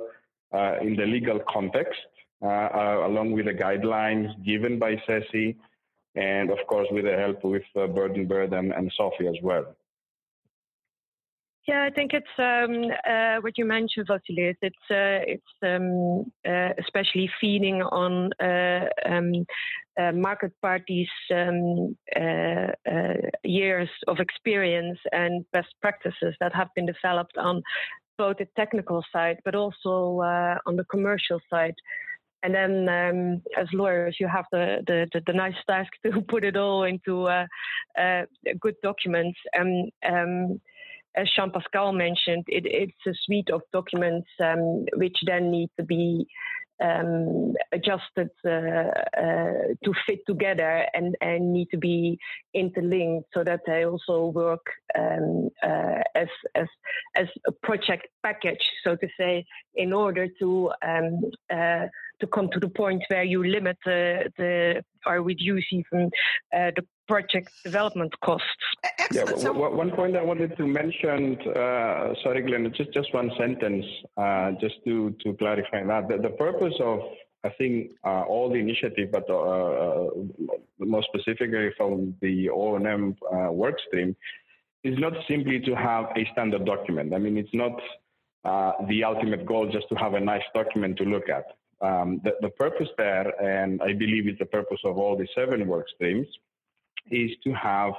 uh, 0.52 0.76
in 0.80 0.94
the 0.94 1.06
legal 1.06 1.40
context, 1.52 2.00
uh, 2.42 2.46
uh 2.46 3.02
along 3.08 3.32
with 3.32 3.46
the 3.46 3.54
guidelines 3.54 4.30
given 4.44 4.78
by 4.78 4.96
SESI, 5.08 5.56
and 6.14 6.50
of 6.50 6.58
course, 6.66 6.88
with 6.90 7.04
the 7.04 7.16
help 7.16 7.42
with 7.44 7.64
uh, 7.76 7.86
Bird 7.86 8.16
and 8.16 8.28
Bird 8.28 8.52
and, 8.52 8.72
and 8.72 8.92
Sophie 8.96 9.26
as 9.26 9.36
well. 9.42 9.74
Yeah, 11.66 11.84
I 11.84 11.90
think 11.90 12.12
it's 12.12 12.26
um, 12.38 12.90
uh, 13.08 13.40
what 13.40 13.56
you 13.56 13.64
mentioned, 13.64 14.06
Vasilis. 14.08 14.56
It's 14.60 14.76
uh, 14.90 15.24
it's 15.26 15.42
um, 15.62 16.30
uh, 16.46 16.74
especially 16.78 17.30
feeding 17.40 17.80
on 17.80 18.30
uh, 18.34 18.86
um, 19.06 19.46
uh, 19.98 20.12
market 20.12 20.52
parties' 20.60 21.08
um, 21.34 21.96
uh, 22.14 22.66
years 23.44 23.88
of 24.08 24.20
experience 24.20 24.98
and 25.12 25.46
best 25.52 25.74
practices 25.80 26.34
that 26.38 26.54
have 26.54 26.68
been 26.76 26.84
developed 26.84 27.38
on 27.38 27.62
both 28.18 28.36
the 28.36 28.46
technical 28.56 29.02
side, 29.10 29.38
but 29.44 29.54
also 29.54 30.20
on 30.66 30.76
the 30.76 30.84
commercial 30.84 31.40
side. 31.48 31.74
And 32.44 32.54
then, 32.54 32.88
um, 32.88 33.42
as 33.56 33.66
lawyers, 33.72 34.16
you 34.20 34.28
have 34.28 34.44
the, 34.52 34.84
the, 34.86 35.22
the, 35.26 35.32
nice 35.32 35.54
task 35.66 35.90
to 36.06 36.20
put 36.20 36.44
it 36.44 36.56
all 36.56 36.84
into 36.84 37.26
good 38.60 38.74
documents. 38.82 39.38
And 39.54 39.90
um, 40.06 40.60
as 41.16 41.28
Jean 41.34 41.50
Pascal 41.50 41.92
mentioned, 41.92 42.44
it, 42.48 42.66
it's 42.66 43.06
a 43.06 43.14
suite 43.24 43.50
of 43.50 43.62
documents 43.72 44.28
um, 44.42 44.84
which 44.96 45.16
then 45.26 45.50
need 45.50 45.70
to 45.78 45.84
be 45.84 46.26
um, 46.82 47.54
adjusted 47.72 48.30
uh, 48.44 48.50
uh, 48.50 49.74
to 49.84 49.94
fit 50.06 50.20
together 50.26 50.86
and, 50.92 51.14
and 51.20 51.52
need 51.52 51.68
to 51.70 51.78
be 51.78 52.18
interlinked 52.52 53.28
so 53.32 53.44
that 53.44 53.60
they 53.66 53.84
also 53.84 54.26
work 54.26 54.66
um, 54.98 55.50
uh, 55.62 56.02
as, 56.14 56.28
as, 56.54 56.66
as 57.14 57.28
a 57.46 57.52
project 57.52 58.08
package, 58.22 58.70
so 58.82 58.96
to 58.96 59.08
say, 59.18 59.44
in 59.76 59.92
order 59.92 60.26
to 60.40 60.72
um, 60.86 61.20
uh, 61.52 61.86
to 62.24 62.30
come 62.30 62.48
to 62.52 62.60
the 62.60 62.68
point 62.68 63.02
where 63.08 63.24
you 63.24 63.44
limit 63.44 63.76
the, 63.84 64.30
the 64.38 64.82
or 65.06 65.22
reduce 65.22 65.66
even 65.70 66.10
uh, 66.56 66.70
the 66.76 66.84
project 67.06 67.50
development 67.62 68.12
costs. 68.20 68.48
Yeah, 69.12 69.26
so, 69.36 69.52
one 69.52 69.90
point 69.90 70.16
I 70.16 70.22
wanted 70.22 70.56
to 70.56 70.66
mention, 70.66 71.38
uh, 71.48 72.14
sorry, 72.22 72.42
Glenn, 72.42 72.72
just 72.74 72.92
just 72.92 73.12
one 73.12 73.30
sentence, 73.38 73.84
uh, 74.16 74.52
just 74.60 74.76
to 74.86 75.14
to 75.22 75.34
clarify 75.34 75.84
that 75.84 76.08
the, 76.08 76.16
the 76.28 76.34
purpose 76.44 76.74
of 76.80 77.00
I 77.44 77.50
think 77.58 77.92
uh, 78.04 78.22
all 78.22 78.48
the 78.48 78.58
initiative, 78.58 79.10
but 79.12 79.28
uh, 79.28 79.36
uh, 79.36 80.10
more 80.78 81.04
specifically 81.10 81.70
from 81.76 82.14
the 82.22 82.48
O&M 82.48 83.14
uh, 83.30 83.52
work 83.52 83.76
stream, 83.86 84.16
is 84.82 84.98
not 84.98 85.12
simply 85.28 85.60
to 85.60 85.74
have 85.74 86.06
a 86.16 86.26
standard 86.32 86.64
document. 86.64 87.12
I 87.14 87.18
mean, 87.18 87.36
it's 87.36 87.54
not 87.54 87.78
the 88.88 89.04
ultimate 89.04 89.44
goal 89.44 89.70
just 89.70 89.88
to 89.90 89.94
have 89.96 90.14
a 90.14 90.20
nice 90.20 90.46
document 90.54 90.96
to 90.98 91.04
look 91.04 91.28
at. 91.28 91.44
Um, 91.86 92.20
the, 92.24 92.32
the, 92.44 92.52
purpose 92.64 92.88
there, 92.96 93.28
and 93.42 93.70
I 93.82 93.92
believe 93.92 94.26
it's 94.26 94.38
the 94.38 94.52
purpose 94.58 94.82
of 94.84 94.96
all 94.96 95.14
the 95.16 95.28
seven 95.34 95.66
work 95.66 95.86
streams, 95.94 96.26
is 97.10 97.30
to 97.44 97.50
have 97.52 97.92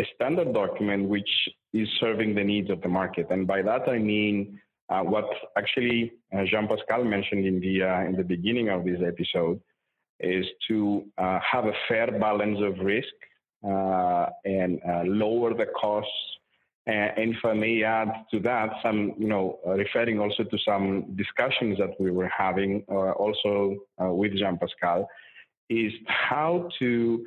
a 0.00 0.04
standard 0.14 0.52
document 0.52 1.08
which 1.08 1.32
is 1.72 1.88
serving 2.00 2.34
the 2.34 2.46
needs 2.52 2.70
of 2.70 2.80
the 2.82 2.88
market. 2.88 3.26
And 3.30 3.46
by 3.46 3.60
that 3.62 3.88
I 3.88 3.98
mean 3.98 4.60
uh, 4.92 5.02
what 5.02 5.28
actually 5.56 6.12
uh, 6.34 6.44
Jean 6.50 6.66
Pascal 6.68 7.04
mentioned 7.04 7.46
in 7.46 7.60
the 7.60 7.82
uh, 7.82 8.00
in 8.08 8.14
the 8.16 8.24
beginning 8.24 8.68
of 8.68 8.84
this 8.84 9.00
episode 9.12 9.60
is 10.20 10.46
to 10.68 11.04
uh, 11.18 11.38
have 11.52 11.66
a 11.66 11.72
fair 11.88 12.08
balance 12.18 12.58
of 12.60 12.78
risk 12.84 13.14
uh, 13.64 14.26
and 14.44 14.80
uh, 14.88 15.02
lower 15.04 15.54
the 15.54 15.66
costs. 15.80 16.10
And 16.86 17.34
if 17.34 17.44
I 17.44 17.52
may 17.52 17.84
add 17.84 18.08
to 18.32 18.40
that, 18.40 18.70
some 18.82 19.14
you 19.16 19.28
know 19.28 19.60
referring 19.64 20.18
also 20.18 20.42
to 20.42 20.58
some 20.64 21.14
discussions 21.16 21.78
that 21.78 22.00
we 22.00 22.10
were 22.10 22.28
having 22.28 22.82
also 22.88 23.76
with 23.98 24.32
Jean 24.36 24.58
Pascal, 24.58 25.08
is 25.70 25.92
how 26.06 26.68
to 26.80 27.24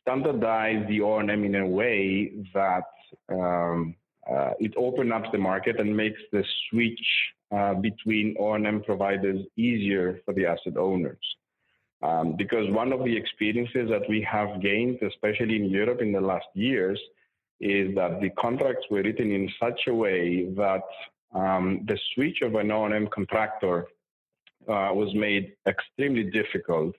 standardize 0.00 0.86
the 0.88 1.00
O&M 1.00 1.44
in 1.44 1.54
a 1.54 1.66
way 1.66 2.32
that 2.54 2.84
um, 3.30 3.94
uh, 4.30 4.50
it 4.58 4.74
opens 4.76 5.12
up 5.12 5.32
the 5.32 5.38
market 5.38 5.80
and 5.80 5.96
makes 5.96 6.20
the 6.32 6.44
switch 6.68 7.00
uh, 7.50 7.74
between 7.74 8.36
O&M 8.38 8.82
providers 8.82 9.40
easier 9.56 10.20
for 10.24 10.34
the 10.34 10.44
asset 10.44 10.76
owners. 10.76 11.18
Um, 12.02 12.36
because 12.36 12.70
one 12.70 12.92
of 12.92 13.04
the 13.04 13.16
experiences 13.16 13.88
that 13.90 14.08
we 14.08 14.20
have 14.30 14.62
gained, 14.62 14.98
especially 15.02 15.56
in 15.56 15.64
Europe 15.64 16.00
in 16.00 16.12
the 16.12 16.20
last 16.20 16.46
years, 16.54 17.00
is 17.60 17.94
that 17.94 18.20
the 18.20 18.30
contracts 18.30 18.86
were 18.90 19.02
written 19.02 19.32
in 19.32 19.50
such 19.60 19.82
a 19.88 19.94
way 19.94 20.46
that 20.54 20.82
um, 21.34 21.84
the 21.86 21.98
switch 22.14 22.42
of 22.42 22.54
an 22.54 22.70
O&M 22.70 23.08
contractor 23.08 23.86
uh, 24.68 24.90
was 24.92 25.14
made 25.14 25.54
extremely 25.66 26.24
difficult 26.24 26.94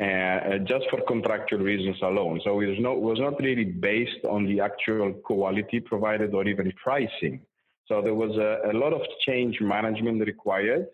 uh, 0.00 0.58
just 0.58 0.88
for 0.90 1.00
contractual 1.06 1.60
reasons 1.60 1.96
alone. 2.02 2.40
So 2.44 2.60
it 2.60 2.66
was 2.66 2.78
not, 2.78 3.00
was 3.00 3.18
not 3.18 3.40
really 3.40 3.64
based 3.64 4.24
on 4.28 4.46
the 4.46 4.60
actual 4.60 5.12
quality 5.12 5.80
provided 5.80 6.34
or 6.34 6.46
even 6.46 6.72
pricing. 6.72 7.40
So 7.86 8.02
there 8.02 8.14
was 8.14 8.36
a, 8.36 8.70
a 8.70 8.74
lot 8.76 8.92
of 8.92 9.00
change 9.26 9.60
management 9.60 10.20
required, 10.20 10.86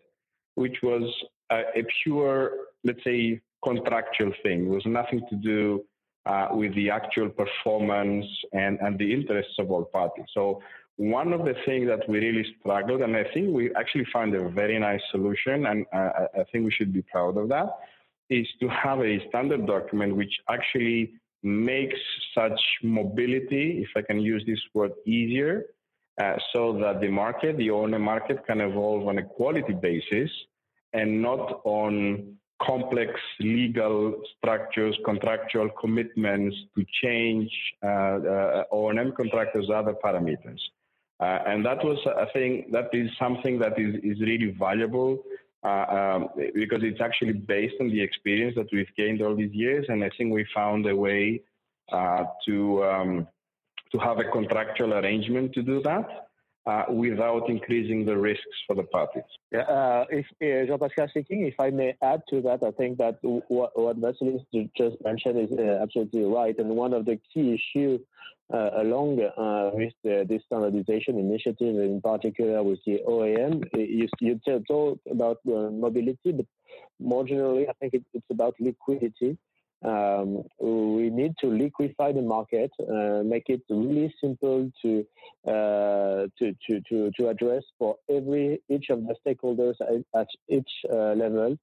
which 0.55 0.79
was 0.83 1.03
a, 1.51 1.63
a, 1.77 1.85
pure, 2.03 2.53
let's 2.85 3.03
say, 3.05 3.41
contractual 3.65 4.33
thing. 4.43 4.67
It 4.67 4.71
was 4.71 4.87
nothing 4.87 5.21
to 5.29 5.37
do 5.37 5.85
uh, 6.27 6.49
with 6.53 6.75
the 6.75 6.91
actual 6.91 7.29
performance 7.29 8.27
and, 8.53 8.79
and 8.81 8.99
the 8.99 9.13
interests 9.13 9.55
of 9.59 9.71
all 9.71 9.85
parties. 9.85 10.27
So 10.33 10.63
one 10.97 11.33
of 11.33 11.45
the 11.45 11.55
things 11.67 11.89
that 11.89 12.09
we 12.09 12.19
really 12.19 12.47
struggled, 12.61 13.03
and 13.03 13.17
I 13.17 13.25
think 13.35 13.55
we 13.55 13.75
actually 13.75 14.07
found 14.13 14.35
a 14.35 14.49
very 14.49 14.79
nice 14.79 15.01
solution, 15.11 15.67
and 15.67 15.87
uh, 15.93 16.11
I 16.41 16.45
think 16.51 16.65
we 16.65 16.71
should 16.71 16.93
be 16.93 17.03
proud 17.03 17.37
of 17.37 17.49
that, 17.49 17.79
is 18.31 18.47
to 18.61 18.69
have 18.69 19.01
a 19.01 19.27
standard 19.29 19.67
document 19.67 20.17
which 20.17 20.35
actually 20.49 21.15
makes 21.43 21.99
such 22.35 22.61
mobility, 22.83 23.83
if 23.83 23.89
I 23.97 24.03
can 24.03 24.21
use 24.21 24.45
this 24.47 24.61
word, 24.73 24.93
easier, 25.05 25.67
uh, 26.23 26.37
so 26.53 26.79
that 26.79 27.01
the 27.01 27.09
market, 27.09 27.59
the 27.59 27.71
owner 27.71 27.99
market, 27.99 28.47
can 28.47 28.61
evolve 28.61 29.09
on 29.09 29.19
a 29.19 29.23
quality 29.23 29.75
basis 29.75 30.31
and 30.93 31.21
not 31.21 31.61
on 31.65 32.37
complex 32.67 33.13
legal 33.41 34.15
structures, 34.37 34.97
contractual 35.05 35.69
commitments 35.81 36.57
to 36.77 36.85
change 37.03 37.51
uh, 37.83 37.87
uh, 37.87 38.65
O&M 38.73 39.13
contractors' 39.17 39.71
other 39.75 39.95
parameters. 40.05 40.61
Uh, 41.21 41.39
and 41.47 41.65
that 41.65 41.85
was, 41.85 41.99
I 42.07 42.27
think, 42.33 42.73
that 42.73 42.89
is 42.93 43.11
something 43.19 43.59
that 43.61 43.79
is, 43.79 43.95
is 44.03 44.21
really 44.21 44.55
valuable 44.59 45.23
uh, 45.65 45.87
um, 45.89 46.29
because 46.55 46.83
it's 46.83 47.01
actually 47.01 47.33
based 47.33 47.77
on 47.81 47.89
the 47.89 48.01
experience 48.01 48.55
that 48.57 48.67
we've 48.73 48.95
gained 48.97 49.23
all 49.23 49.35
these 49.35 49.53
years, 49.53 49.87
and 49.89 50.05
I 50.05 50.11
think 50.19 50.33
we 50.33 50.47
found 50.55 50.87
a 50.87 50.95
way 50.95 51.41
to 51.91 52.85
um, 52.85 53.29
to 53.93 53.99
have 53.99 54.19
a 54.19 54.25
contractual 54.25 54.95
arrangement 54.95 55.53
to 55.53 55.63
do 55.63 55.81
that. 55.83 56.24
Uh, 56.67 56.85
without 56.89 57.51
increasing 57.51 58.07
the 58.07 58.17
risks 58.17 58.57
for 58.67 58.75
the 58.75 58.85
parties. 58.85 59.23
Yeah, 59.53 59.65
uh, 59.65 60.07
if 60.09 60.25
uh, 60.41 60.67
Jean-Pascal 60.67 61.09
speaking, 61.09 61.43
if 61.45 61.61
I 61.61 61.69
may 61.69 61.95
add 62.01 62.23
to 62.31 62.41
that, 62.41 62.63
I 62.65 62.71
think 62.71 62.97
that 62.97 63.19
what, 63.21 63.79
what 63.79 64.01
Vasilis 64.01 64.41
just 64.75 64.97
mentioned 65.05 65.41
is 65.41 65.59
uh, 65.59 65.81
absolutely 65.83 66.25
right. 66.25 66.59
And 66.59 66.71
one 66.71 66.95
of 66.95 67.05
the 67.05 67.21
key 67.31 67.53
issues 67.53 68.01
uh, 68.51 68.71
along 68.79 69.21
uh, 69.21 69.73
with 69.75 69.93
the, 70.05 70.25
this 70.27 70.41
standardization 70.47 71.19
initiative, 71.19 71.77
in 71.77 72.01
particular 72.01 72.63
with 72.63 72.79
the 72.87 73.03
O&M, 73.07 73.63
you, 73.75 74.09
you 74.21 74.41
talk 74.67 74.99
about 75.11 75.41
mobility, 75.45 76.33
but 76.33 76.47
more 76.99 77.25
generally, 77.25 77.69
I 77.69 77.75
think 77.75 77.93
it, 77.93 78.05
it's 78.15 78.31
about 78.31 78.55
liquidity. 78.59 79.37
Um, 79.83 80.45
we 80.61 81.11
need 81.11 81.35
to 81.41 81.49
liquefy 81.49 82.13
the 82.13 82.23
market, 82.23 82.71
uh, 82.81 83.23
make 83.23 83.45
it 83.49 83.63
really 83.69 84.15
simple 84.19 84.71
to, 84.83 85.07
uh, 85.47 86.27
to, 86.39 86.55
to, 86.67 86.81
to, 86.89 87.11
to, 87.19 87.29
address 87.29 87.65
for 87.79 87.97
every 88.09 88.63
each 88.71 88.89
of 88.89 89.07
the 89.07 89.15
stakeholders 89.27 89.75
at, 89.83 90.21
at 90.21 90.29
each 90.49 90.71
uh, 90.91 91.13
level. 91.13 91.59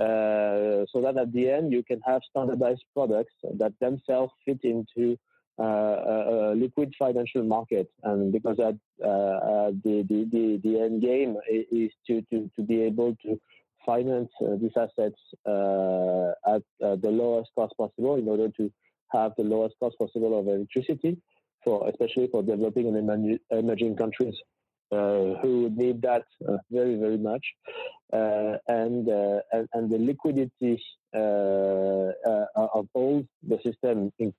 uh, 0.00 0.86
so 0.90 1.00
that 1.02 1.16
at 1.16 1.32
the 1.32 1.50
end 1.50 1.72
you 1.72 1.82
can 1.82 2.00
have 2.06 2.22
standardized 2.30 2.84
products 2.94 3.34
that 3.58 3.72
themselves 3.80 4.32
fit 4.44 4.58
into 4.62 5.16
uh, 5.58 5.62
a, 5.62 6.54
liquid 6.54 6.94
financial 6.98 7.42
market. 7.42 7.90
And 8.02 8.32
because 8.32 8.56
that, 8.56 8.78
uh, 9.04 9.70
the, 9.84 10.06
the, 10.08 10.26
the, 10.32 10.60
the 10.64 10.80
end 10.80 11.02
game 11.02 11.36
is 11.48 11.90
to, 12.06 12.22
to, 12.30 12.50
to 12.56 12.62
be 12.62 12.82
able 12.82 13.14
to 13.24 13.38
finance 13.84 14.30
uh, 14.42 14.56
these 14.60 14.76
assets 14.76 15.20
uh, 15.46 16.30
at 16.54 16.62
uh, 16.84 16.96
the 16.96 17.10
lowest 17.10 17.50
cost 17.56 17.74
possible 17.76 18.16
in 18.16 18.28
order 18.28 18.48
to 18.48 18.70
have 19.12 19.32
the 19.36 19.44
lowest 19.44 19.74
cost 19.80 19.96
possible 19.98 20.38
of 20.38 20.46
electricity 20.46 21.16
for 21.64 21.88
especially 21.88 22.28
for 22.30 22.42
developing 22.42 22.86
and 22.88 23.38
emerging 23.50 23.96
countries 23.96 24.34
uh, 24.92 25.38
who 25.40 25.70
need 25.76 26.02
that 26.02 26.24
uh, 26.48 26.56
very 26.72 26.96
very 26.96 27.16
much, 27.16 27.46
uh, 28.12 28.56
and, 28.66 29.06
and, 29.52 29.68
and 29.72 29.88
the 29.88 29.98
liquidity 29.98 30.82
of 31.14 32.88
all 32.94 33.24
the 33.46 33.58
system 33.64 34.12
in, 34.18 34.34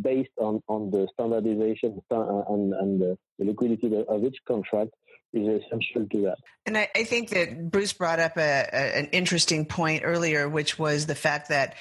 based 0.00 0.30
on 0.38 0.62
on 0.68 0.92
the 0.92 1.08
standardization 1.14 2.00
and, 2.12 2.74
and 2.74 3.00
the 3.00 3.18
liquidity 3.40 4.04
of 4.08 4.22
each 4.22 4.38
contract 4.46 4.92
is 5.32 5.62
essential 5.62 6.06
to 6.10 6.20
that. 6.22 6.38
And 6.66 6.76
I, 6.76 6.88
I 6.94 7.04
think 7.04 7.30
that 7.30 7.70
Bruce 7.70 7.92
brought 7.92 8.18
up 8.18 8.36
a, 8.36 8.68
a, 8.72 8.98
an 8.98 9.06
interesting 9.12 9.66
point 9.66 10.02
earlier, 10.04 10.48
which 10.48 10.78
was 10.78 11.06
the 11.06 11.14
fact 11.14 11.48
that 11.48 11.74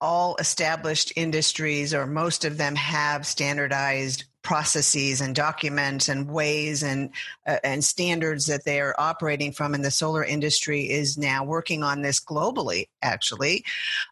all 0.00 0.36
established 0.36 1.12
industries 1.14 1.94
or 1.94 2.06
most 2.06 2.44
of 2.44 2.58
them 2.58 2.74
have 2.74 3.24
standardized 3.24 4.24
processes 4.42 5.20
and 5.20 5.36
documents 5.36 6.08
and 6.08 6.28
ways 6.28 6.82
and 6.82 7.10
uh, 7.46 7.58
and 7.62 7.84
standards 7.84 8.46
that 8.46 8.64
they 8.64 8.80
are 8.80 8.96
operating 8.98 9.52
from 9.52 9.72
and 9.72 9.84
the 9.84 9.90
solar 9.90 10.24
industry 10.24 10.90
is 10.90 11.16
now 11.16 11.44
working 11.44 11.84
on 11.84 12.02
this 12.02 12.18
globally 12.18 12.88
actually 13.02 13.64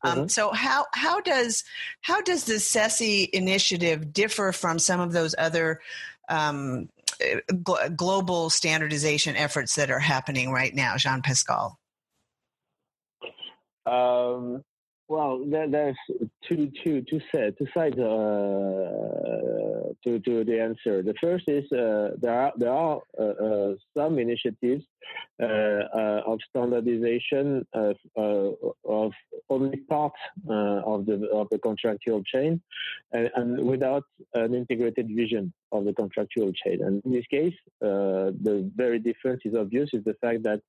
um, 0.04 0.18
mm-hmm. 0.18 0.26
so 0.28 0.52
how 0.52 0.86
how 0.94 1.20
does 1.20 1.64
how 2.02 2.20
does 2.20 2.44
the 2.44 2.54
SESI 2.54 3.28
initiative 3.30 4.12
differ 4.12 4.52
from 4.52 4.78
some 4.78 5.00
of 5.00 5.10
those 5.10 5.34
other 5.36 5.80
um, 6.28 6.88
gl- 7.18 7.96
global 7.96 8.50
standardization 8.50 9.36
efforts 9.36 9.74
that 9.76 9.90
are 9.90 9.98
happening 9.98 10.50
right 10.50 10.74
now 10.74 10.96
Jean 10.96 11.22
Pascal? 11.22 11.78
Um, 13.86 14.62
well, 15.10 15.44
there, 15.44 15.68
there's 15.68 15.96
two, 16.48 16.70
two, 16.84 17.02
two, 17.02 17.20
set, 17.34 17.58
two 17.58 17.66
sides 17.74 17.98
uh, 17.98 19.92
to, 20.04 20.20
to 20.20 20.44
the 20.44 20.60
answer. 20.60 21.02
The 21.02 21.14
first 21.20 21.48
is 21.48 21.64
uh, 21.72 22.10
there 22.20 22.40
are, 22.42 22.52
there 22.56 22.72
are 22.72 23.00
uh, 23.18 23.22
uh 23.22 23.74
some 23.96 24.20
initiatives 24.20 24.84
uh, 25.42 25.46
uh, 25.46 26.22
of 26.26 26.38
standardization 26.48 27.66
of, 27.72 27.96
of 28.84 29.12
only 29.48 29.78
part 29.78 30.12
of 30.46 31.06
the 31.06 31.28
of 31.32 31.48
the 31.50 31.58
contractual 31.58 32.22
chain, 32.22 32.60
and, 33.12 33.30
and, 33.34 33.64
without 33.64 34.04
an 34.34 34.54
integrated 34.54 35.08
vision 35.08 35.52
of 35.72 35.86
the 35.86 35.94
contractual 35.94 36.52
chain. 36.52 36.82
And 36.84 37.02
in 37.04 37.12
this 37.12 37.26
case, 37.30 37.54
the 37.80 38.70
very 38.76 38.98
difference 38.98 39.40
is 39.44 39.54
obvious: 39.54 39.88
is 39.94 40.04
the 40.04 40.14
fact 40.20 40.42
that 40.42 40.60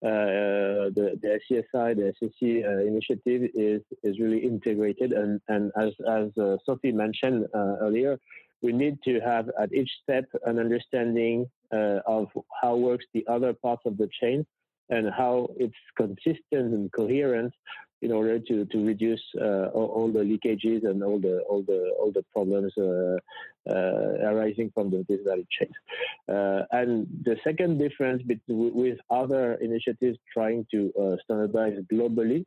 the, 0.00 1.18
the 1.20 1.40
SESI, 1.50 1.96
the 1.96 2.14
SSE 2.22 2.86
initiative 2.86 3.50
is 3.54 3.82
is 4.02 4.18
really 4.18 4.38
integrated, 4.38 5.12
and 5.12 5.40
and 5.48 5.72
as 5.76 5.92
as 6.08 6.30
Sophie 6.64 6.92
mentioned 6.92 7.46
earlier 7.54 8.18
we 8.62 8.72
need 8.72 8.98
to 9.02 9.20
have 9.20 9.50
at 9.58 9.72
each 9.72 9.90
step 10.02 10.24
an 10.44 10.58
understanding 10.58 11.46
uh, 11.72 12.00
of 12.06 12.28
how 12.60 12.76
works 12.76 13.06
the 13.14 13.24
other 13.28 13.52
parts 13.52 13.82
of 13.86 13.96
the 13.96 14.08
chain 14.20 14.46
and 14.90 15.10
how 15.10 15.48
it's 15.56 15.74
consistent 15.96 16.74
and 16.74 16.92
coherent 16.92 17.52
in 18.02 18.12
order 18.12 18.38
to 18.38 18.64
to 18.66 18.84
reduce 18.84 19.22
uh, 19.40 19.66
all, 19.74 20.10
the 20.10 20.20
leakages 20.20 20.84
and 20.88 21.02
all 21.02 21.18
the 21.18 21.40
all 21.48 21.62
the 21.62 21.92
all 22.00 22.10
the 22.12 22.24
problems 22.32 22.72
uh, 22.78 23.16
uh 23.70 24.30
arising 24.30 24.70
from 24.74 24.90
the, 24.90 25.04
this 25.08 25.20
value 25.26 25.44
chain. 25.50 25.70
Uh, 26.28 26.62
and 26.72 27.06
the 27.24 27.36
second 27.44 27.78
difference 27.78 28.22
between, 28.22 28.74
with 28.74 28.98
other 29.10 29.54
initiatives 29.54 30.18
trying 30.32 30.66
to 30.70 30.92
uh, 30.98 31.16
standardize 31.24 31.76
globally, 31.92 32.44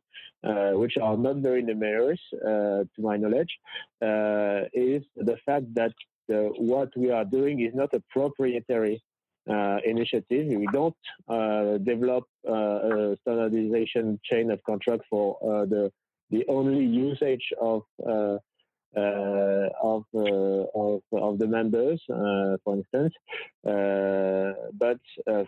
which 0.76 0.98
are 0.98 1.18
not 1.18 1.38
very 1.38 1.62
numerous 1.62 2.20
to 2.32 3.00
my 3.00 3.16
knowledge, 3.18 3.54
is 4.74 5.04
the 5.16 5.38
fact 5.46 5.66
that 5.76 5.94
what 6.58 6.90
we 6.98 7.12
are 7.12 7.26
doing 7.26 7.60
is 7.62 7.74
not 7.76 7.94
a 7.94 8.02
proprietary 8.10 9.04
uh, 9.50 9.78
initiative. 9.84 10.48
We 10.48 10.68
don't 10.72 10.96
uh, 11.28 11.78
develop 11.80 12.26
uh, 12.48 12.54
a 12.54 13.18
standardization 13.22 14.20
chain 14.24 14.52
of 14.52 14.64
contract 14.64 15.04
for 15.10 15.38
uh, 15.42 15.66
the 15.66 15.92
the 16.32 16.46
only 16.48 16.86
usage 16.86 17.52
of 17.62 17.84
uh, 18.06 18.38
uh, 18.96 19.70
of, 19.82 20.06
of, 20.14 21.02
of 21.12 21.40
the 21.40 21.48
members, 21.48 22.02
for 22.08 22.76
instance, 22.76 23.14
but 23.64 25.00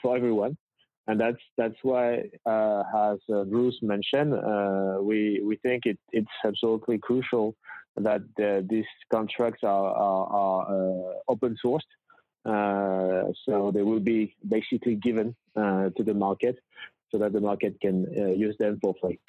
for 0.02 0.18
everyone. 0.18 0.58
And 1.08 1.20
that's 1.20 1.42
that's 1.56 1.78
why, 1.84 2.24
as 2.46 3.20
Bruce 3.28 3.80
mentioned, 3.82 4.34
we 5.06 5.42
we 5.42 5.56
think 5.58 5.86
it, 5.86 6.00
it's 6.12 6.28
absolutely 6.44 6.98
crucial 6.98 7.56
that 7.98 8.24
these 8.70 8.86
contracts 9.10 9.64
are, 9.64 9.92
are, 9.94 10.26
are 10.34 11.14
open 11.30 11.56
sourced 11.64 11.80
uh, 11.86 12.05
so 12.46 13.72
they 13.74 13.82
will 13.82 14.00
be 14.00 14.36
basically 14.48 14.96
given 14.96 15.36
uh, 15.56 15.90
to 15.98 16.04
the 16.04 16.14
market 16.14 16.60
so 17.12 17.18
that 17.18 17.34
the 17.34 17.42
market 17.42 17.80
can 17.82 18.06
uh, 18.18 18.28
use 18.28 18.56
them 18.58 18.80
for 18.82 18.94
free. 19.02 19.20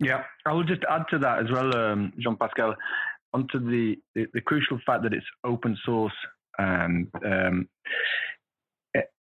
Yeah, 0.00 0.24
I 0.46 0.52
will 0.52 0.64
just 0.64 0.82
add 0.88 1.04
to 1.10 1.18
that 1.18 1.40
as 1.40 1.50
well, 1.50 1.76
um, 1.76 2.12
Jean 2.18 2.36
Pascal, 2.36 2.74
onto 3.34 3.58
the, 3.58 3.98
the, 4.14 4.26
the, 4.32 4.40
crucial 4.40 4.78
fact 4.84 5.02
that 5.02 5.12
it's 5.12 5.26
open 5.44 5.76
source 5.84 6.12
and 6.58 7.08
um, 7.24 7.68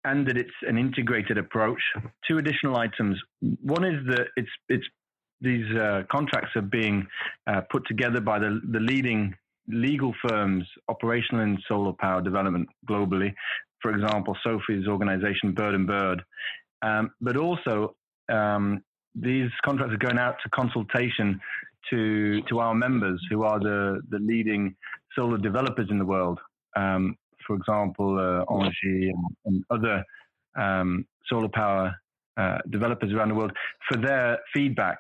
and 0.06 0.28
that 0.28 0.38
it's 0.38 0.52
an 0.68 0.78
integrated 0.78 1.38
approach. 1.38 1.82
Two 2.28 2.38
additional 2.38 2.78
items. 2.78 3.20
One 3.62 3.84
is 3.84 4.06
that 4.08 4.28
it's 4.36 4.50
it's 4.70 4.86
these 5.42 5.66
uh, 5.76 6.04
contracts 6.12 6.56
are 6.56 6.62
being 6.62 7.08
uh, 7.48 7.62
put 7.70 7.86
together 7.88 8.22
by 8.22 8.40
the 8.40 8.62
the 8.72 8.80
leading 8.80 9.36
legal 9.70 10.14
firms 10.28 10.66
operational 10.88 11.44
in 11.44 11.58
solar 11.68 11.94
power 11.94 12.22
development 12.22 12.68
globally. 12.90 13.34
For 13.82 13.92
example, 13.92 14.36
Sophie's 14.44 14.88
organization, 14.88 15.54
Bird 15.54 15.76
and 15.76 15.88
Bird. 15.88 16.24
Um, 16.82 17.12
but 17.22 17.38
also, 17.38 17.96
um, 18.32 18.84
these 19.16 19.50
contracts 19.66 19.94
are 19.94 19.98
going 19.98 20.20
out 20.20 20.36
to 20.44 20.50
consultation 20.50 21.40
to 21.90 22.42
to 22.44 22.60
our 22.60 22.76
members, 22.76 23.22
who 23.30 23.44
are 23.44 23.60
the, 23.60 24.02
the 24.10 24.20
leading 24.20 24.76
solar 25.16 25.38
developers 25.38 25.88
in 25.90 25.98
the 25.98 26.06
world. 26.06 26.40
Um, 26.76 27.16
for 27.48 27.56
example, 27.56 28.20
uh, 28.20 28.54
and, 28.84 29.14
and 29.46 29.64
other 29.72 30.04
um, 30.56 31.06
solar 31.28 31.50
power 31.50 31.96
uh, 32.38 32.58
developers 32.70 33.12
around 33.12 33.30
the 33.30 33.36
world 33.36 33.52
for 33.90 33.98
their 33.98 34.38
feedback 34.54 34.98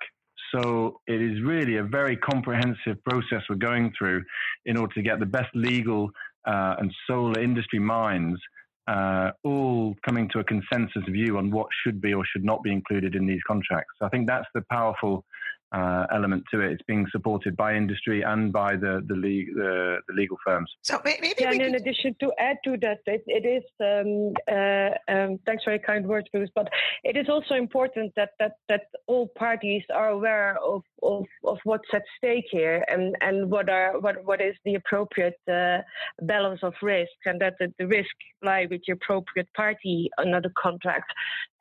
so 0.53 0.99
it 1.07 1.21
is 1.21 1.41
really 1.41 1.77
a 1.77 1.83
very 1.83 2.17
comprehensive 2.17 3.03
process 3.09 3.41
we're 3.49 3.55
going 3.55 3.91
through 3.97 4.23
in 4.65 4.77
order 4.77 4.93
to 4.93 5.01
get 5.01 5.19
the 5.19 5.25
best 5.25 5.49
legal 5.53 6.09
uh, 6.47 6.75
and 6.79 6.93
solar 7.07 7.39
industry 7.39 7.79
minds 7.79 8.39
uh, 8.88 9.31
all 9.43 9.95
coming 10.03 10.27
to 10.29 10.39
a 10.39 10.43
consensus 10.43 11.03
view 11.09 11.38
on 11.38 11.51
what 11.51 11.67
should 11.83 12.01
be 12.01 12.13
or 12.13 12.23
should 12.25 12.43
not 12.43 12.63
be 12.63 12.71
included 12.71 13.13
in 13.15 13.27
these 13.27 13.41
contracts. 13.47 13.93
So 13.99 14.05
I 14.07 14.09
think 14.09 14.27
that's 14.27 14.47
the 14.55 14.63
powerful 14.71 15.23
uh, 15.71 16.05
element 16.12 16.43
to 16.51 16.62
it. 16.62 16.71
It's 16.71 16.84
being 16.84 17.05
supported 17.12 17.55
by 17.55 17.75
industry 17.75 18.21
and 18.21 18.51
by 18.51 18.75
the 18.75 19.03
the, 19.08 19.15
le- 19.15 19.53
the, 19.60 19.97
the 20.08 20.13
legal 20.13 20.38
firms. 20.45 20.71
So 20.82 20.99
maybe 21.05 21.34
yeah, 21.39 21.51
and 21.51 21.62
in 21.62 21.75
addition 21.75 22.15
to 22.19 22.32
add 22.39 22.58
to 22.65 22.77
that, 22.77 22.99
it, 23.05 23.23
it 23.27 23.45
is 23.45 23.63
um, 23.79 24.34
uh, 24.51 24.91
um, 25.12 25.39
thanks 25.45 25.63
for 25.63 25.71
your 25.71 25.79
kind 25.79 26.08
words, 26.08 26.27
Bruce. 26.32 26.49
But 26.55 26.69
it 27.03 27.17
is 27.17 27.29
also 27.29 27.55
important 27.55 28.13
that 28.15 28.32
that 28.39 28.53
that 28.67 28.84
all 29.08 29.27
parties 29.38 29.84
are 29.93 30.10
aware 30.10 30.58
of 30.63 30.82
of, 31.03 31.25
of 31.45 31.58
what's 31.63 31.88
at 31.93 32.03
stake 32.17 32.45
here 32.51 32.84
and 32.88 33.15
and 33.21 33.49
what 33.51 33.69
are 33.69 33.99
what 33.99 34.23
what 34.25 34.41
is 34.41 34.55
the 34.65 34.75
appropriate 34.75 35.39
uh, 35.51 35.79
balance 36.21 36.62
of 36.63 36.73
risk, 36.82 37.12
and 37.25 37.39
that 37.41 37.55
the, 37.60 37.73
the 37.79 37.88
risk 37.88 38.15
lie 38.41 38.67
with 38.69 38.82
the 38.88 38.93
appropriate 38.93 39.51
party 39.53 40.10
under 40.17 40.41
the 40.41 40.51
contract, 40.58 41.12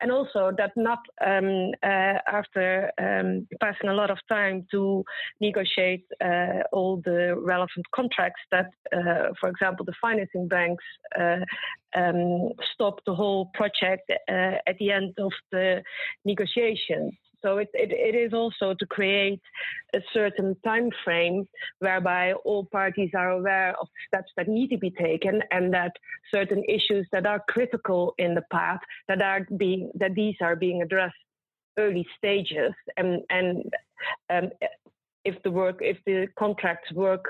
and 0.01 0.11
also 0.11 0.51
that 0.57 0.71
not 0.75 0.99
um, 1.25 1.71
uh, 1.83 2.17
after 2.27 2.91
um, 2.99 3.47
passing 3.61 3.89
a 3.89 3.93
lot 3.99 4.11
of 4.11 4.19
time 4.29 4.65
to 4.71 5.03
negotiate 5.41 6.05
uh, 6.23 6.61
all 6.71 7.01
the 7.03 7.35
relevant 7.37 7.85
contracts 7.93 8.41
that, 8.51 8.69
uh, 8.97 9.29
for 9.39 9.49
example, 9.49 9.85
the 9.85 9.97
financing 10.01 10.47
banks 10.47 10.83
uh, 11.19 11.43
um, 11.95 12.49
stop 12.73 12.95
the 13.05 13.15
whole 13.15 13.49
project 13.53 14.05
uh, 14.09 14.57
at 14.69 14.77
the 14.79 14.91
end 14.91 15.13
of 15.19 15.31
the 15.51 15.81
negotiations. 16.25 17.13
So 17.41 17.57
it, 17.57 17.69
it, 17.73 17.91
it 17.91 18.15
is 18.15 18.33
also 18.33 18.73
to 18.73 18.85
create 18.85 19.41
a 19.93 20.01
certain 20.13 20.55
time 20.65 20.89
frame 21.03 21.47
whereby 21.79 22.33
all 22.33 22.65
parties 22.65 23.11
are 23.15 23.31
aware 23.31 23.73
of 23.79 23.87
steps 24.07 24.31
that 24.35 24.47
need 24.47 24.69
to 24.69 24.77
be 24.77 24.91
taken 24.91 25.41
and 25.51 25.73
that 25.73 25.93
certain 26.33 26.63
issues 26.67 27.07
that 27.11 27.25
are 27.25 27.41
critical 27.47 28.13
in 28.17 28.35
the 28.35 28.43
path 28.51 28.81
that 29.07 29.21
are 29.21 29.47
being 29.57 29.89
that 29.95 30.15
these 30.15 30.35
are 30.41 30.55
being 30.55 30.81
addressed 30.81 31.15
early 31.79 32.05
stages, 32.17 32.73
and 32.97 33.21
and 33.29 33.73
um, 34.29 34.49
if 35.25 35.41
the 35.43 35.51
work, 35.51 35.79
if 35.81 35.97
the 36.05 36.27
contracts 36.37 36.91
work 36.91 37.25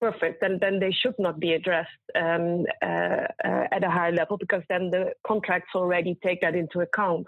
perfect, 0.00 0.40
then 0.40 0.58
then 0.60 0.80
they 0.80 0.92
should 0.92 1.14
not 1.18 1.38
be 1.38 1.52
addressed 1.52 2.04
um, 2.14 2.66
uh, 2.82 3.26
uh, 3.48 3.66
at 3.76 3.84
a 3.84 3.90
higher 3.90 4.12
level 4.12 4.36
because 4.36 4.62
then 4.68 4.90
the 4.90 5.12
contracts 5.26 5.70
already 5.74 6.18
take 6.22 6.40
that 6.40 6.54
into 6.54 6.80
account. 6.80 7.26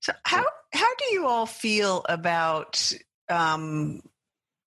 So 0.00 0.12
how 0.24 0.44
how 0.72 0.94
do 0.96 1.04
you 1.12 1.26
all 1.26 1.46
feel 1.46 2.04
about 2.08 2.92
um, 3.28 4.02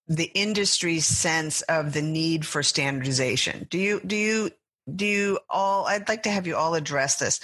the 0.08 0.30
industry's 0.34 1.06
sense 1.06 1.62
of 1.62 1.92
the 1.92 2.02
need 2.02 2.46
for 2.46 2.62
standardization? 2.62 3.66
Do 3.70 3.78
you 3.78 4.00
do 4.00 4.16
you 4.16 4.50
do 4.94 5.06
you 5.06 5.38
all 5.48 5.86
i'd 5.86 6.08
like 6.08 6.22
to 6.22 6.30
have 6.30 6.46
you 6.46 6.56
all 6.56 6.74
address 6.74 7.16
this 7.16 7.40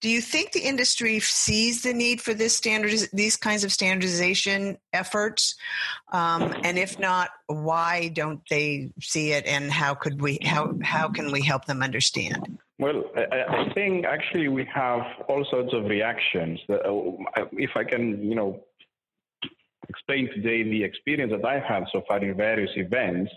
do 0.00 0.08
you 0.08 0.20
think 0.20 0.52
the 0.52 0.60
industry 0.60 1.18
sees 1.18 1.82
the 1.82 1.92
need 1.92 2.20
for 2.20 2.34
this 2.34 2.56
standard 2.56 2.92
these 3.12 3.36
kinds 3.36 3.64
of 3.64 3.72
standardization 3.72 4.78
efforts 4.92 5.56
um, 6.12 6.54
and 6.62 6.78
if 6.78 6.98
not 6.98 7.30
why 7.46 8.08
don't 8.08 8.40
they 8.48 8.90
see 9.00 9.32
it 9.32 9.44
and 9.46 9.70
how 9.70 9.94
could 9.94 10.20
we 10.20 10.38
how 10.44 10.74
how 10.82 11.08
can 11.08 11.32
we 11.32 11.42
help 11.42 11.64
them 11.64 11.82
understand 11.82 12.58
well, 12.80 13.02
I, 13.16 13.64
I 13.64 13.72
think 13.74 14.04
actually 14.04 14.48
we 14.48 14.64
have 14.72 15.00
all 15.26 15.44
sorts 15.50 15.74
of 15.74 15.86
reactions. 15.86 16.60
Uh, 16.70 16.76
if 17.52 17.70
I 17.74 17.82
can, 17.82 18.22
you 18.22 18.36
know, 18.36 18.62
explain 19.88 20.28
today 20.34 20.62
the 20.62 20.84
experience 20.84 21.32
that 21.32 21.44
I've 21.44 21.64
had 21.64 21.84
so 21.92 22.02
far 22.06 22.18
in 22.22 22.36
various 22.36 22.70
events, 22.76 23.32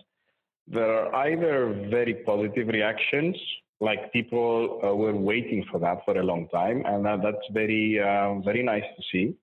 there 0.71 0.89
are 0.89 1.27
either 1.27 1.87
very 1.89 2.13
positive 2.25 2.67
reactions, 2.67 3.35
like 3.81 4.11
people 4.13 4.79
uh, 4.83 4.95
were 4.95 5.15
waiting 5.15 5.65
for 5.69 5.79
that 5.79 5.99
for 6.05 6.17
a 6.17 6.23
long 6.23 6.47
time, 6.49 6.83
and 6.85 7.05
uh, 7.05 7.17
that's 7.17 7.45
very, 7.51 7.99
uh, 7.99 8.35
very 8.39 8.63
nice 8.63 8.83
to 8.95 9.03
see. 9.11 9.35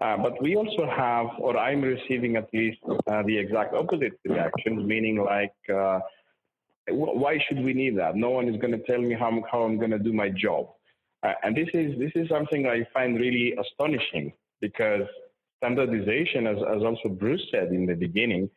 Uh, 0.00 0.16
but 0.16 0.40
we 0.42 0.56
also 0.56 0.88
have, 0.88 1.26
or 1.38 1.56
I'm 1.56 1.82
receiving 1.82 2.36
at 2.36 2.48
least 2.52 2.78
uh, 2.88 3.22
the 3.24 3.36
exact 3.38 3.74
opposite 3.74 4.18
reactions, 4.24 4.84
meaning 4.84 5.22
like, 5.22 5.54
uh, 5.72 6.00
why 6.88 7.38
should 7.46 7.62
we 7.62 7.72
need 7.74 7.96
that? 7.98 8.16
No 8.16 8.30
one 8.30 8.48
is 8.48 8.60
going 8.60 8.72
to 8.72 8.82
tell 8.84 9.00
me 9.00 9.14
how, 9.14 9.30
how 9.50 9.62
I'm 9.62 9.78
going 9.78 9.92
to 9.92 9.98
do 9.98 10.12
my 10.12 10.30
job. 10.30 10.70
and 11.44 11.56
this 11.56 11.68
is 11.74 11.96
this 11.98 12.10
is 12.16 12.28
something 12.28 12.66
I 12.66 12.78
find 12.92 13.20
really 13.24 13.54
astonishing 13.64 14.32
because 14.60 15.06
standardization, 15.58 16.48
as, 16.48 16.56
as 16.74 16.82
also 16.82 17.08
Bruce 17.08 17.46
said 17.52 17.68
in 17.68 17.86
the 17.86 17.94
beginning, 17.94 18.50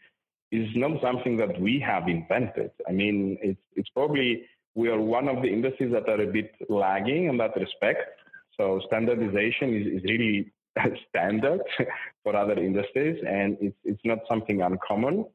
is 0.52 0.68
not 0.76 1.02
something 1.02 1.38
that 1.38 1.60
we 1.60 1.80
have 1.80 2.08
invented. 2.08 2.72
I 2.88 2.92
mean, 2.92 3.38
it's, 3.42 3.62
it's 3.76 3.90
probably, 3.90 4.46
we 4.76 4.90
are 4.90 5.00
one 5.00 5.28
of 5.28 5.42
the 5.42 5.50
industries 5.50 5.92
that 5.92 6.08
are 6.08 6.22
a 6.22 6.28
bit 6.28 6.52
lagging 6.70 7.26
in 7.26 7.38
that 7.38 7.56
respect. 7.56 8.20
So 8.58 8.82
standardization 8.88 9.74
is, 9.74 9.98
is 9.98 10.04
really 10.04 10.52
standard 11.10 11.62
for 12.24 12.36
other 12.36 12.58
industries, 12.60 13.22
and 13.28 13.58
it's, 13.60 13.78
it's 13.84 14.02
not 14.06 14.20
something 14.30 14.62
uncommon. 14.62 15.26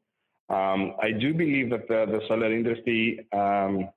Um, 0.49 0.95
I 1.01 1.11
do 1.11 1.33
believe 1.33 1.69
that 1.69 1.87
the, 1.87 2.05
the 2.07 2.21
solar 2.27 2.51
industry 2.51 3.25
um, 3.31 3.89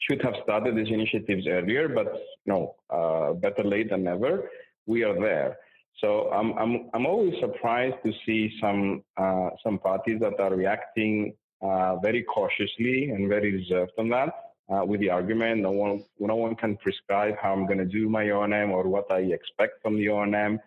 should 0.00 0.22
have 0.22 0.34
started 0.42 0.76
these 0.76 0.92
initiatives 0.92 1.46
earlier, 1.46 1.88
but 1.88 2.12
no, 2.46 2.74
uh, 2.90 3.32
better 3.32 3.64
late 3.64 3.90
than 3.90 4.04
never. 4.04 4.50
We 4.86 5.02
are 5.02 5.18
there. 5.18 5.58
So 6.00 6.30
I'm 6.30 6.56
I'm 6.58 6.90
I'm 6.94 7.06
always 7.06 7.34
surprised 7.40 7.96
to 8.04 8.12
see 8.24 8.56
some 8.60 9.02
uh, 9.16 9.50
some 9.64 9.78
parties 9.78 10.20
that 10.20 10.38
are 10.38 10.54
reacting 10.54 11.34
uh, 11.60 11.96
very 11.96 12.22
cautiously 12.22 13.10
and 13.10 13.28
very 13.28 13.52
reserved 13.52 13.92
on 13.98 14.08
that. 14.10 14.32
Uh, 14.70 14.84
with 14.84 15.00
the 15.00 15.10
argument, 15.10 15.62
no 15.62 15.72
one 15.72 16.04
no 16.20 16.36
one 16.36 16.54
can 16.54 16.76
prescribe 16.76 17.34
how 17.40 17.52
I'm 17.52 17.66
going 17.66 17.78
to 17.78 17.86
do 17.86 18.08
my 18.08 18.30
O&M 18.30 18.70
or 18.70 18.84
what 18.86 19.10
I 19.10 19.20
expect 19.20 19.82
from 19.82 19.96
the 19.96 20.08
O&M. 20.10 20.60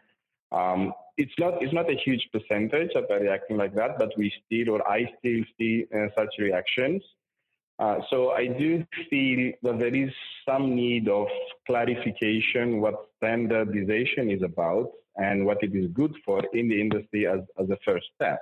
Um, 0.52 0.94
it's 1.17 1.34
not 1.39 1.62
it's 1.62 1.74
not 1.74 1.89
a 1.89 1.96
huge 1.96 2.28
percentage 2.34 2.91
that 2.94 3.10
are 3.10 3.20
reacting 3.20 3.58
like 3.58 3.74
that, 3.76 4.00
but 4.00 4.12
we 4.17 4.34
still 4.46 4.76
or 4.76 4.89
I 4.89 5.06
still 5.20 5.44
see 5.58 5.86
uh, 5.96 6.08
such 6.17 6.34
reactions. 6.39 7.04
Uh, 7.80 8.00
so 8.10 8.32
I 8.32 8.48
do 8.48 8.86
feel 9.10 9.54
that 9.63 9.80
there 9.80 9.96
is 9.96 10.12
some 10.48 10.76
need 10.76 11.08
of 11.08 11.28
clarification 11.65 12.82
what 12.82 13.08
standardization 13.17 14.30
is 14.30 14.44
about 14.44 14.91
and 15.17 15.45
what 15.45 15.62
it 15.62 15.76
is 15.76 15.88
good 15.93 16.15
for 16.26 16.43
in 16.54 16.69
the 16.69 16.80
industry 16.80 17.28
as, 17.28 17.39
as 17.60 17.69
a 17.69 17.78
first 17.86 18.06
step. 18.15 18.39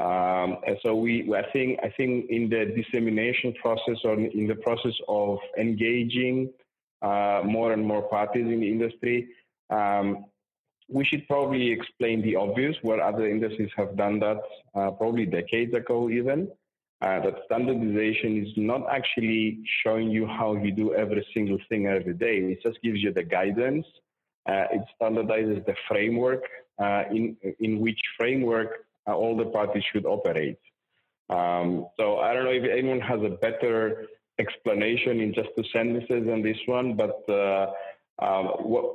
Um, 0.00 0.58
and 0.66 0.76
so 0.82 0.94
we, 0.96 1.32
I 1.34 1.48
think, 1.52 1.78
I 1.82 1.90
think 1.96 2.28
in 2.28 2.48
the 2.48 2.64
dissemination 2.74 3.54
process 3.54 3.98
or 4.04 4.14
in 4.14 4.46
the 4.48 4.56
process 4.56 4.94
of 5.06 5.38
engaging 5.58 6.50
uh, 7.00 7.42
more 7.44 7.72
and 7.72 7.86
more 7.86 8.02
parties 8.02 8.46
in 8.46 8.60
the 8.60 8.68
industry, 8.68 9.28
um, 9.70 10.24
we 10.88 11.04
should 11.04 11.26
probably 11.28 11.70
explain 11.70 12.22
the 12.22 12.36
obvious 12.36 12.76
where 12.82 13.02
other 13.02 13.28
industries 13.28 13.70
have 13.76 13.96
done 13.96 14.18
that 14.20 14.38
uh, 14.74 14.90
probably 14.90 15.26
decades 15.26 15.74
ago 15.74 16.10
even. 16.10 16.48
Uh, 17.00 17.20
that 17.20 17.34
standardization 17.44 18.44
is 18.44 18.52
not 18.56 18.82
actually 18.90 19.60
showing 19.82 20.10
you 20.10 20.26
how 20.26 20.54
you 20.54 20.72
do 20.72 20.94
every 20.94 21.26
single 21.34 21.58
thing 21.68 21.86
every 21.86 22.14
day. 22.14 22.38
It 22.38 22.62
just 22.62 22.80
gives 22.82 23.02
you 23.02 23.12
the 23.12 23.22
guidance 23.22 23.86
uh, 24.46 24.66
it 24.72 24.82
standardizes 25.00 25.64
the 25.66 25.74
framework 25.88 26.44
uh, 26.78 27.04
in 27.10 27.36
in 27.60 27.80
which 27.80 28.00
framework 28.18 28.86
uh, 29.06 29.14
all 29.14 29.36
the 29.36 29.46
parties 29.46 29.84
should 29.92 30.06
operate. 30.06 30.58
Um, 31.30 31.86
so 31.96 32.18
I 32.18 32.34
don't 32.34 32.44
know 32.44 32.50
if 32.50 32.64
anyone 32.64 33.00
has 33.00 33.20
a 33.22 33.30
better 33.30 34.06
explanation 34.38 35.20
in 35.20 35.32
just 35.32 35.48
two 35.56 35.64
sentences 35.72 36.26
than 36.26 36.42
this 36.42 36.58
one, 36.66 36.96
but 36.96 37.22
uh, 37.28 37.72
um, 38.20 38.46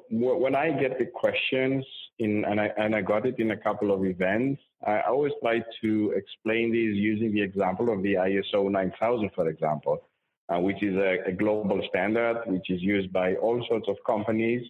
when 0.10 0.56
I 0.56 0.72
get 0.72 0.98
the 0.98 1.06
questions 1.06 1.86
in, 2.20 2.46
and 2.46 2.60
I, 2.60 2.72
and 2.78 2.96
I 2.96 3.02
got 3.02 3.26
it 3.26 3.40
in 3.40 3.52
a 3.52 3.58
couple 3.58 3.92
of 3.94 4.06
events, 4.06 4.62
I 4.86 5.02
always 5.02 5.34
try 5.42 5.62
to 5.82 6.14
explain 6.16 6.72
these 6.72 6.96
using 6.96 7.34
the 7.34 7.42
example 7.42 7.92
of 7.92 8.02
the 8.02 8.14
ISO 8.14 8.70
9000, 8.70 9.32
for 9.36 9.50
example, 9.50 10.02
uh, 10.48 10.60
which 10.60 10.82
is 10.82 10.96
a, 10.96 11.20
a, 11.28 11.32
global 11.32 11.82
standard 11.90 12.44
which 12.48 12.70
is 12.70 12.82
used 12.82 13.12
by 13.12 13.36
all 13.36 13.64
sorts 13.68 13.88
of 13.90 13.98
companies 14.08 14.66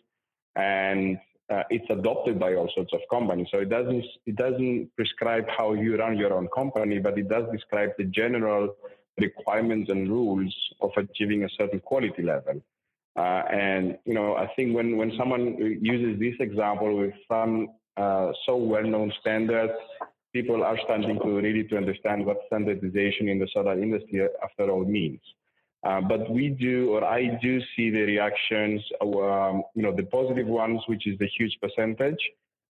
and 0.56 1.18
uh, 1.50 1.64
it's 1.70 1.90
adopted 1.90 2.40
by 2.40 2.54
all 2.56 2.70
sorts 2.76 2.94
of 2.94 3.00
companies. 3.10 3.48
So 3.52 3.60
it 3.60 3.70
doesn't 3.70 4.06
it 4.26 4.36
doesn't 4.36 4.96
prescribe 4.96 5.46
how 5.50 5.74
you 5.74 5.98
run 5.98 6.18
your 6.18 6.34
own 6.34 6.48
company, 6.50 7.00
but 7.00 7.18
it 7.18 7.28
does 7.28 7.46
describe 7.52 7.92
the 7.98 8.06
general 8.06 8.76
requirements 9.20 9.90
and 9.92 10.10
rules 10.10 10.56
of 10.82 10.92
achieving 10.96 11.44
a 11.44 11.50
certain 11.58 11.80
quality 11.80 12.22
level. 12.22 12.62
Uh, 13.16 13.44
and 13.52 13.98
you 14.06 14.14
know, 14.14 14.36
I 14.36 14.48
think 14.56 14.76
when 14.76 14.98
when 14.98 15.12
someone 15.18 15.58
uses 15.82 16.20
this 16.20 16.36
example 16.40 16.96
with 16.96 17.14
some 17.28 17.70
uh, 17.98 18.32
so 18.46 18.56
well-known 18.56 19.12
standards, 19.20 19.74
people 20.34 20.64
are 20.64 20.78
starting 20.86 21.20
to 21.20 21.30
really 21.36 21.64
to 21.66 21.78
understand 21.78 22.26
what 22.26 22.38
standardization 22.48 23.28
in 23.28 23.40
the 23.40 23.48
solar 23.54 23.82
industry 23.82 24.28
after 24.44 24.70
all 24.70 24.86
means. 24.86 25.20
Uh, 25.84 26.02
but 26.02 26.30
we 26.30 26.50
do, 26.50 26.90
or 26.92 27.06
I 27.06 27.40
do 27.42 27.62
see 27.76 27.90
the 27.90 28.02
reactions, 28.02 28.82
um, 29.02 29.64
you 29.76 29.82
know, 29.84 29.96
the 29.96 30.04
positive 30.04 30.48
ones, 30.48 30.82
which 30.88 31.08
is 31.08 31.18
the 31.20 31.28
huge 31.38 31.58
percentage. 31.62 32.20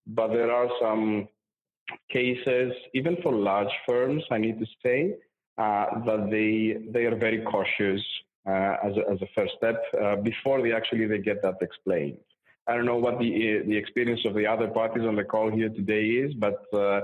But 0.06 0.28
there 0.28 0.52
are 0.52 0.68
some 0.80 1.28
cases, 2.10 2.72
even 2.94 3.16
for 3.22 3.32
large 3.32 3.72
firms, 3.86 4.22
I 4.30 4.38
need 4.38 4.58
to 4.58 4.66
say, 4.84 5.14
uh, 5.56 5.86
that 6.06 6.28
they 6.30 6.90
they 6.92 7.06
are 7.06 7.16
very 7.16 7.42
cautious 7.42 8.02
uh, 8.46 8.76
as, 8.84 8.96
a, 8.96 9.12
as 9.12 9.22
a 9.22 9.28
first 9.34 9.54
step 9.56 9.82
uh, 10.00 10.16
before 10.16 10.62
they 10.62 10.72
actually 10.72 11.06
they 11.06 11.18
get 11.18 11.42
that 11.42 11.56
explained. 11.62 12.18
I 12.66 12.74
don't 12.74 12.84
know 12.84 12.98
what 12.98 13.18
the 13.18 13.62
the 13.66 13.76
experience 13.76 14.20
of 14.26 14.34
the 14.34 14.46
other 14.46 14.68
parties 14.68 15.04
on 15.04 15.16
the 15.16 15.24
call 15.24 15.50
here 15.50 15.70
today 15.70 16.04
is, 16.04 16.34
but 16.34 16.62
uh, 16.74 17.00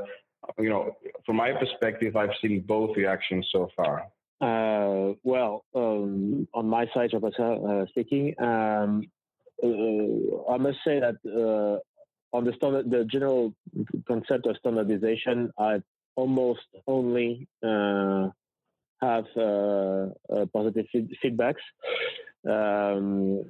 you 0.58 0.68
know, 0.68 0.96
from 1.24 1.36
my 1.36 1.52
perspective, 1.52 2.14
I've 2.16 2.36
seen 2.42 2.60
both 2.60 2.96
reactions 2.96 3.48
so 3.50 3.70
far. 3.76 4.06
Uh, 4.40 5.14
well, 5.22 5.64
um, 5.74 6.48
on 6.52 6.68
my 6.68 6.86
side, 6.92 7.10
uh, 7.14 7.86
speaking, 7.86 8.34
um, 8.38 9.02
uh, 9.62 10.52
I 10.52 10.58
must 10.58 10.78
say 10.84 11.00
that 11.00 11.16
uh, 11.24 12.36
on 12.36 12.44
the 12.44 12.52
standard, 12.56 12.90
the 12.90 13.04
general 13.04 13.54
concept 14.06 14.46
of 14.46 14.56
standardization, 14.58 15.52
I 15.58 15.82
almost 16.16 16.66
only 16.86 17.48
have 17.62 19.24
positive 20.52 20.86
feedbacks. 21.22 21.64
Um, 22.48 23.44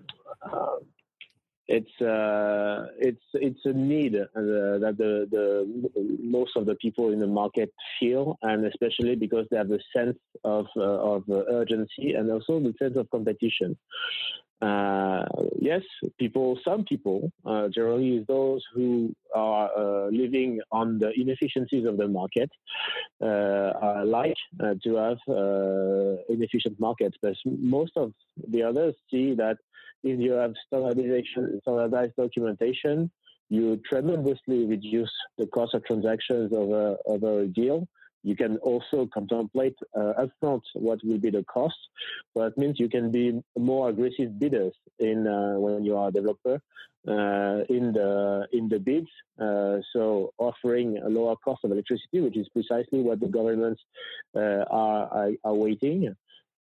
it's 1.67 2.01
uh, 2.01 2.89
it's 2.99 3.25
it's 3.35 3.61
a 3.65 3.73
need 3.73 4.17
uh, 4.17 4.27
that 4.35 4.97
the, 4.99 5.27
the 5.31 6.19
most 6.23 6.57
of 6.57 6.67
the 6.67 6.75
people 6.77 7.11
in 7.11 7.19
the 7.19 7.27
market 7.27 7.73
feel, 7.99 8.39
and 8.43 8.67
especially 8.67 9.17
because 9.17 9.47
they 9.51 9.57
have 9.57 9.71
a 9.71 9.79
sense 9.97 10.19
of 10.45 10.67
uh, 10.77 10.83
of 10.83 11.25
urgency 11.29 12.13
and 12.13 12.31
also 12.31 12.61
the 12.61 12.75
sense 12.79 12.97
of 12.97 13.09
competition. 13.11 13.77
Uh, 14.63 15.25
yes, 15.61 15.83
people, 16.19 16.59
some 16.67 16.85
people, 16.85 17.31
uh, 17.45 17.69
generally 17.69 18.17
is 18.17 18.27
those 18.27 18.63
who 18.75 19.15
are 19.35 19.69
uh, 19.77 20.07
living 20.09 20.59
on 20.73 20.99
the 20.99 21.11
inefficiencies 21.21 21.85
of 21.85 21.99
the 21.99 22.09
market, 22.09 22.51
like 23.21 24.35
to 24.83 24.95
have 24.97 25.19
inefficient 26.29 26.79
markets. 26.79 27.17
But 27.21 27.35
most 27.45 27.93
of 27.97 28.13
the 28.49 28.63
others 28.63 28.95
see 29.11 29.35
that 29.35 29.59
if 30.05 30.21
you 30.21 30.33
have 30.33 30.53
standardization, 30.67 31.59
standardized 31.63 32.15
documentation, 32.17 33.11
you 33.49 33.81
tremendously 33.89 34.67
reduce 34.67 35.13
the 35.39 35.47
cost 35.47 35.75
of 35.75 35.85
transactions 35.85 36.53
of 36.53 36.71
a, 36.71 36.97
of 37.07 37.23
a 37.23 37.47
deal. 37.47 37.89
You 38.23 38.37
can 38.37 38.57
also 38.59 39.07
contemplate 39.13 39.77
uh, 39.95 40.13
upfront 40.23 40.63
what 40.75 40.99
will 41.05 41.19
be 41.19 41.31
the 41.31 41.45
cost. 41.45 41.77
That 42.35 42.57
means 42.57 42.81
you 42.81 42.89
can 42.89 43.11
be 43.11 43.43
more 43.59 43.91
aggressive 43.91 44.39
bidders 44.39 44.75
in 44.99 45.27
uh, 45.27 45.59
when 45.59 45.85
you 45.85 45.97
are 45.97 46.09
a 46.09 46.13
developer 46.13 46.59
uh, 47.07 47.65
in 47.69 47.93
the 47.93 48.47
in 48.53 48.69
the 48.71 48.79
bids. 48.79 49.09
Uh, 49.39 49.77
so 49.93 50.33
offering 50.39 50.99
a 50.99 51.09
lower 51.09 51.37
cost 51.37 51.65
of 51.65 51.73
electricity, 51.73 52.21
which 52.21 52.39
is 52.39 52.49
precisely 52.49 53.01
what 53.01 53.21
the 53.21 53.29
governments 53.29 53.83
uh, 54.35 54.65
are, 54.71 55.07
are, 55.19 55.31
are 55.45 55.55
waiting. 55.55 56.15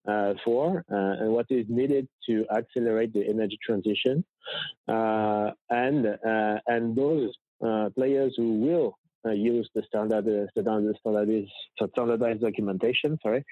Uh, 0.06 0.34
for 0.44 0.84
uh, 0.92 1.22
and 1.22 1.32
what 1.32 1.46
is 1.48 1.64
needed 1.70 2.06
to 2.28 2.44
accelerate 2.54 3.10
the 3.14 3.26
energy 3.26 3.58
transition, 3.64 4.22
uh, 4.86 5.50
and 5.70 6.06
and 6.66 6.94
those 6.94 7.32
players 7.94 8.34
who 8.36 8.60
will 8.60 8.98
uh, 9.26 9.30
use 9.30 9.66
the 9.74 9.82
standard, 9.88 10.28
uh, 10.28 10.46
standard 10.50 10.94
standardized, 11.00 11.50
standardized 11.90 12.42
documentation, 12.42 13.18
sorry, 13.22 13.42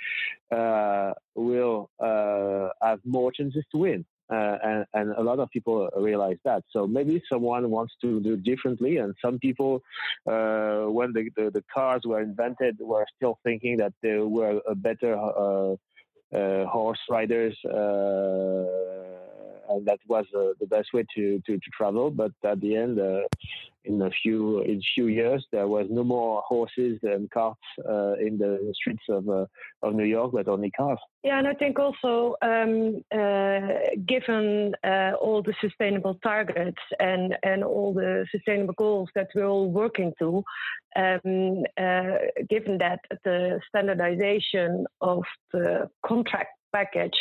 uh, 0.54 1.12
will 1.34 1.90
have 2.82 3.00
more 3.06 3.32
chances 3.32 3.64
to 3.72 3.78
win. 3.78 4.04
Uh, 4.30 4.56
and, 4.62 4.86
and, 4.94 5.12
a 5.18 5.22
lot 5.22 5.38
of 5.38 5.50
people 5.50 5.90
realize 5.96 6.38
that. 6.44 6.62
So 6.70 6.86
maybe 6.86 7.22
someone 7.30 7.68
wants 7.70 7.94
to 8.00 8.18
do 8.20 8.36
differently, 8.36 8.96
and 8.96 9.14
some 9.22 9.38
people, 9.38 9.82
uh, 10.26 10.84
when 10.84 11.12
the, 11.12 11.28
the, 11.36 11.50
the, 11.50 11.62
cars 11.74 12.02
were 12.06 12.22
invented, 12.22 12.78
were 12.80 13.04
still 13.14 13.38
thinking 13.44 13.76
that 13.78 13.92
they 14.02 14.16
were 14.16 14.62
a 14.66 14.74
better 14.74 15.14
uh, 15.16 15.76
horse 16.32 17.00
riders 17.10 17.56
and 19.72 19.86
that 19.86 19.98
was 20.06 20.26
uh, 20.36 20.52
the 20.60 20.66
best 20.66 20.92
way 20.92 21.04
to, 21.14 21.42
to, 21.46 21.58
to, 21.58 21.70
travel. 21.76 22.10
But 22.10 22.32
at 22.44 22.60
the 22.60 22.76
end, 22.76 22.98
uh, 23.00 23.22
in 23.84 24.02
a 24.02 24.10
few 24.22 24.60
in 24.62 24.80
few 24.94 25.06
years, 25.06 25.46
there 25.52 25.66
was 25.66 25.86
no 25.90 26.04
more 26.04 26.42
horses 26.46 26.98
and 27.02 27.30
carts 27.30 27.60
uh, 27.88 28.14
in 28.14 28.38
the 28.38 28.72
streets 28.74 29.04
of 29.08 29.28
uh, 29.28 29.46
of 29.82 29.94
New 29.94 30.04
York, 30.04 30.32
but 30.32 30.48
only 30.48 30.70
cars. 30.70 30.98
Yeah, 31.22 31.38
and 31.38 31.48
I 31.48 31.54
think 31.54 31.78
also 31.78 32.36
um, 32.42 33.02
uh, 33.12 33.68
given 34.06 34.74
uh, 34.84 35.12
all 35.20 35.42
the 35.42 35.54
sustainable 35.60 36.14
targets 36.22 36.82
and 37.00 37.36
and 37.42 37.64
all 37.64 37.92
the 37.92 38.26
sustainable 38.30 38.74
goals 38.74 39.08
that 39.14 39.28
we're 39.34 39.46
all 39.46 39.70
working 39.70 40.12
to, 40.18 40.44
um, 40.96 41.64
given 42.48 42.78
that 42.78 43.00
the 43.24 43.60
standardization 43.68 44.86
of 45.00 45.22
the 45.52 45.88
contract 46.04 46.50
package 46.72 47.18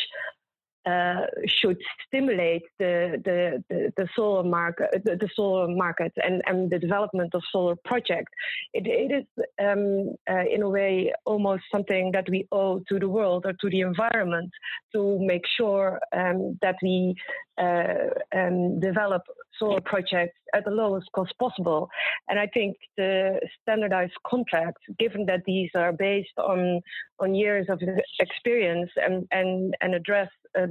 uh, 0.85 1.25
should 1.45 1.77
stimulate 2.07 2.63
the, 2.79 3.21
the, 3.23 3.63
the, 3.69 3.93
the 3.97 4.07
solar 4.15 4.43
market, 4.43 4.89
the, 5.05 5.15
the, 5.15 5.29
solar 5.35 5.67
market 5.67 6.11
and, 6.23 6.41
and 6.47 6.69
the 6.69 6.79
development 6.79 7.33
of 7.35 7.41
solar 7.51 7.75
projects. 7.85 8.31
It, 8.73 8.87
it 8.87 9.11
is, 9.11 9.45
um, 9.63 10.15
uh, 10.29 10.43
in 10.51 10.63
a 10.63 10.69
way, 10.69 11.13
almost 11.25 11.63
something 11.71 12.11
that 12.13 12.27
we 12.29 12.47
owe 12.51 12.79
to 12.89 12.99
the 12.99 13.07
world 13.07 13.45
or 13.45 13.53
to 13.53 13.69
the 13.69 13.81
environment 13.81 14.51
to 14.93 15.19
make 15.19 15.43
sure 15.57 15.99
um, 16.15 16.57
that 16.61 16.75
we 16.81 17.15
uh, 17.57 18.09
um, 18.35 18.79
develop 18.79 19.21
solar 19.59 19.81
projects 19.81 20.37
at 20.53 20.65
the 20.65 20.71
lowest 20.71 21.07
cost 21.13 21.33
possible. 21.39 21.89
And 22.29 22.39
I 22.39 22.47
think 22.47 22.77
the 22.97 23.39
standardized 23.61 24.13
contracts, 24.27 24.81
given 24.99 25.25
that 25.27 25.43
these 25.45 25.69
are 25.75 25.93
based 25.93 26.37
on 26.37 26.81
on 27.19 27.35
years 27.35 27.67
of 27.69 27.81
experience 28.19 28.91
and 28.95 29.27
and 29.31 29.75
and 29.81 29.95
address 29.95 30.29
a, 30.55 30.67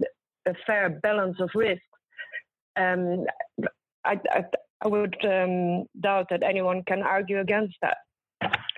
a 0.46 0.54
fair 0.66 0.90
balance 1.02 1.36
of 1.40 1.50
risks, 1.54 1.84
um, 2.76 3.24
I, 4.04 4.18
I, 4.30 4.44
I 4.82 4.88
would 4.88 5.16
um, 5.24 5.84
doubt 6.00 6.26
that 6.30 6.42
anyone 6.42 6.82
can 6.86 7.02
argue 7.02 7.40
against 7.40 7.76
that. 7.82 7.98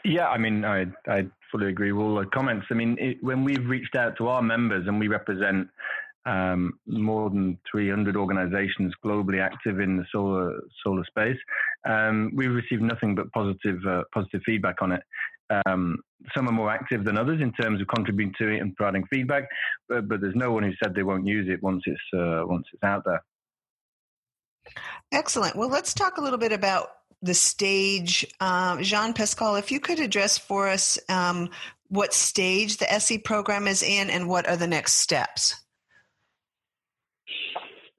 Yeah, 0.04 0.28
I 0.28 0.38
mean, 0.38 0.64
I 0.64 0.86
I 1.06 1.26
fully 1.50 1.68
agree 1.68 1.92
with 1.92 2.04
all 2.04 2.16
the 2.16 2.26
comments. 2.26 2.66
I 2.70 2.74
mean, 2.74 2.96
it, 2.98 3.22
when 3.22 3.44
we've 3.44 3.66
reached 3.66 3.94
out 3.94 4.16
to 4.16 4.28
our 4.28 4.42
members 4.42 4.88
and 4.88 4.98
we 4.98 5.06
represent 5.06 5.68
um, 6.26 6.78
more 6.86 7.30
than 7.30 7.58
300 7.70 8.16
organizations 8.16 8.94
globally 9.04 9.40
active 9.40 9.80
in 9.80 9.96
the 9.96 10.04
solar 10.12 10.60
solar 10.84 11.04
space. 11.04 11.38
Um, 11.88 12.32
we 12.34 12.46
received 12.46 12.82
nothing 12.82 13.14
but 13.14 13.30
positive 13.32 13.78
uh, 13.86 14.02
positive 14.14 14.42
feedback 14.44 14.82
on 14.82 14.92
it. 14.92 15.02
Um, 15.66 15.98
some 16.34 16.48
are 16.48 16.52
more 16.52 16.70
active 16.70 17.04
than 17.04 17.18
others 17.18 17.40
in 17.40 17.52
terms 17.52 17.80
of 17.80 17.88
contributing 17.88 18.34
to 18.38 18.48
it 18.48 18.60
and 18.60 18.74
providing 18.76 19.04
feedback, 19.06 19.48
but, 19.88 20.08
but 20.08 20.20
there's 20.20 20.36
no 20.36 20.52
one 20.52 20.62
who 20.62 20.72
said 20.82 20.94
they 20.94 21.02
won't 21.02 21.26
use 21.26 21.48
it 21.50 21.62
once 21.62 21.82
it's 21.86 22.00
uh, 22.14 22.42
once 22.46 22.66
it's 22.72 22.82
out 22.82 23.04
there. 23.04 23.22
Excellent. 25.10 25.56
Well, 25.56 25.68
let's 25.68 25.92
talk 25.92 26.18
a 26.18 26.20
little 26.20 26.38
bit 26.38 26.52
about 26.52 26.90
the 27.20 27.34
stage. 27.34 28.26
Um, 28.40 28.82
Jean 28.82 29.12
Pascal, 29.12 29.56
if 29.56 29.70
you 29.70 29.80
could 29.80 30.00
address 30.00 30.38
for 30.38 30.68
us 30.68 30.98
um, 31.08 31.50
what 31.88 32.14
stage 32.14 32.78
the 32.78 32.90
SE 32.94 33.18
program 33.18 33.68
is 33.68 33.82
in 33.82 34.08
and 34.10 34.28
what 34.28 34.48
are 34.48 34.56
the 34.56 34.66
next 34.66 34.94
steps. 34.94 35.61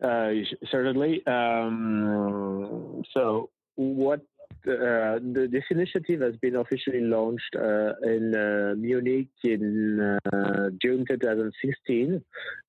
Uh, 0.03 0.31
certainly. 0.69 1.25
Um, 1.25 3.03
so, 3.13 3.49
what 3.75 4.19
uh, 4.65 5.19
the, 5.19 5.47
this 5.51 5.63
initiative 5.71 6.21
has 6.21 6.35
been 6.37 6.55
officially 6.55 7.01
launched 7.01 7.55
uh, 7.55 7.93
in 8.03 8.33
uh, 8.33 8.73
Munich 8.77 9.27
in 9.43 10.17
uh, 10.31 10.69
June 10.81 11.05
2016, 11.05 12.21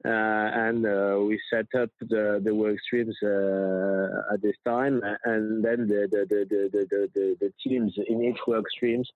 uh, 0.05 0.09
and 0.09 0.83
we 1.27 1.40
set 1.53 1.66
up 1.81 1.90
the, 2.01 2.40
the 2.44 2.55
work 2.55 2.79
streams 2.81 3.16
at 3.23 4.42
this 4.42 4.57
time, 4.64 5.01
and 5.25 5.64
then 5.64 5.87
the, 5.87 6.09
the, 6.11 6.27
the, 6.29 6.47
the, 6.51 7.09
the, 7.14 7.37
the 7.40 7.53
teams 7.62 7.92
in 8.09 8.25
each 8.25 8.38
work 8.47 8.64
streams 8.70 9.09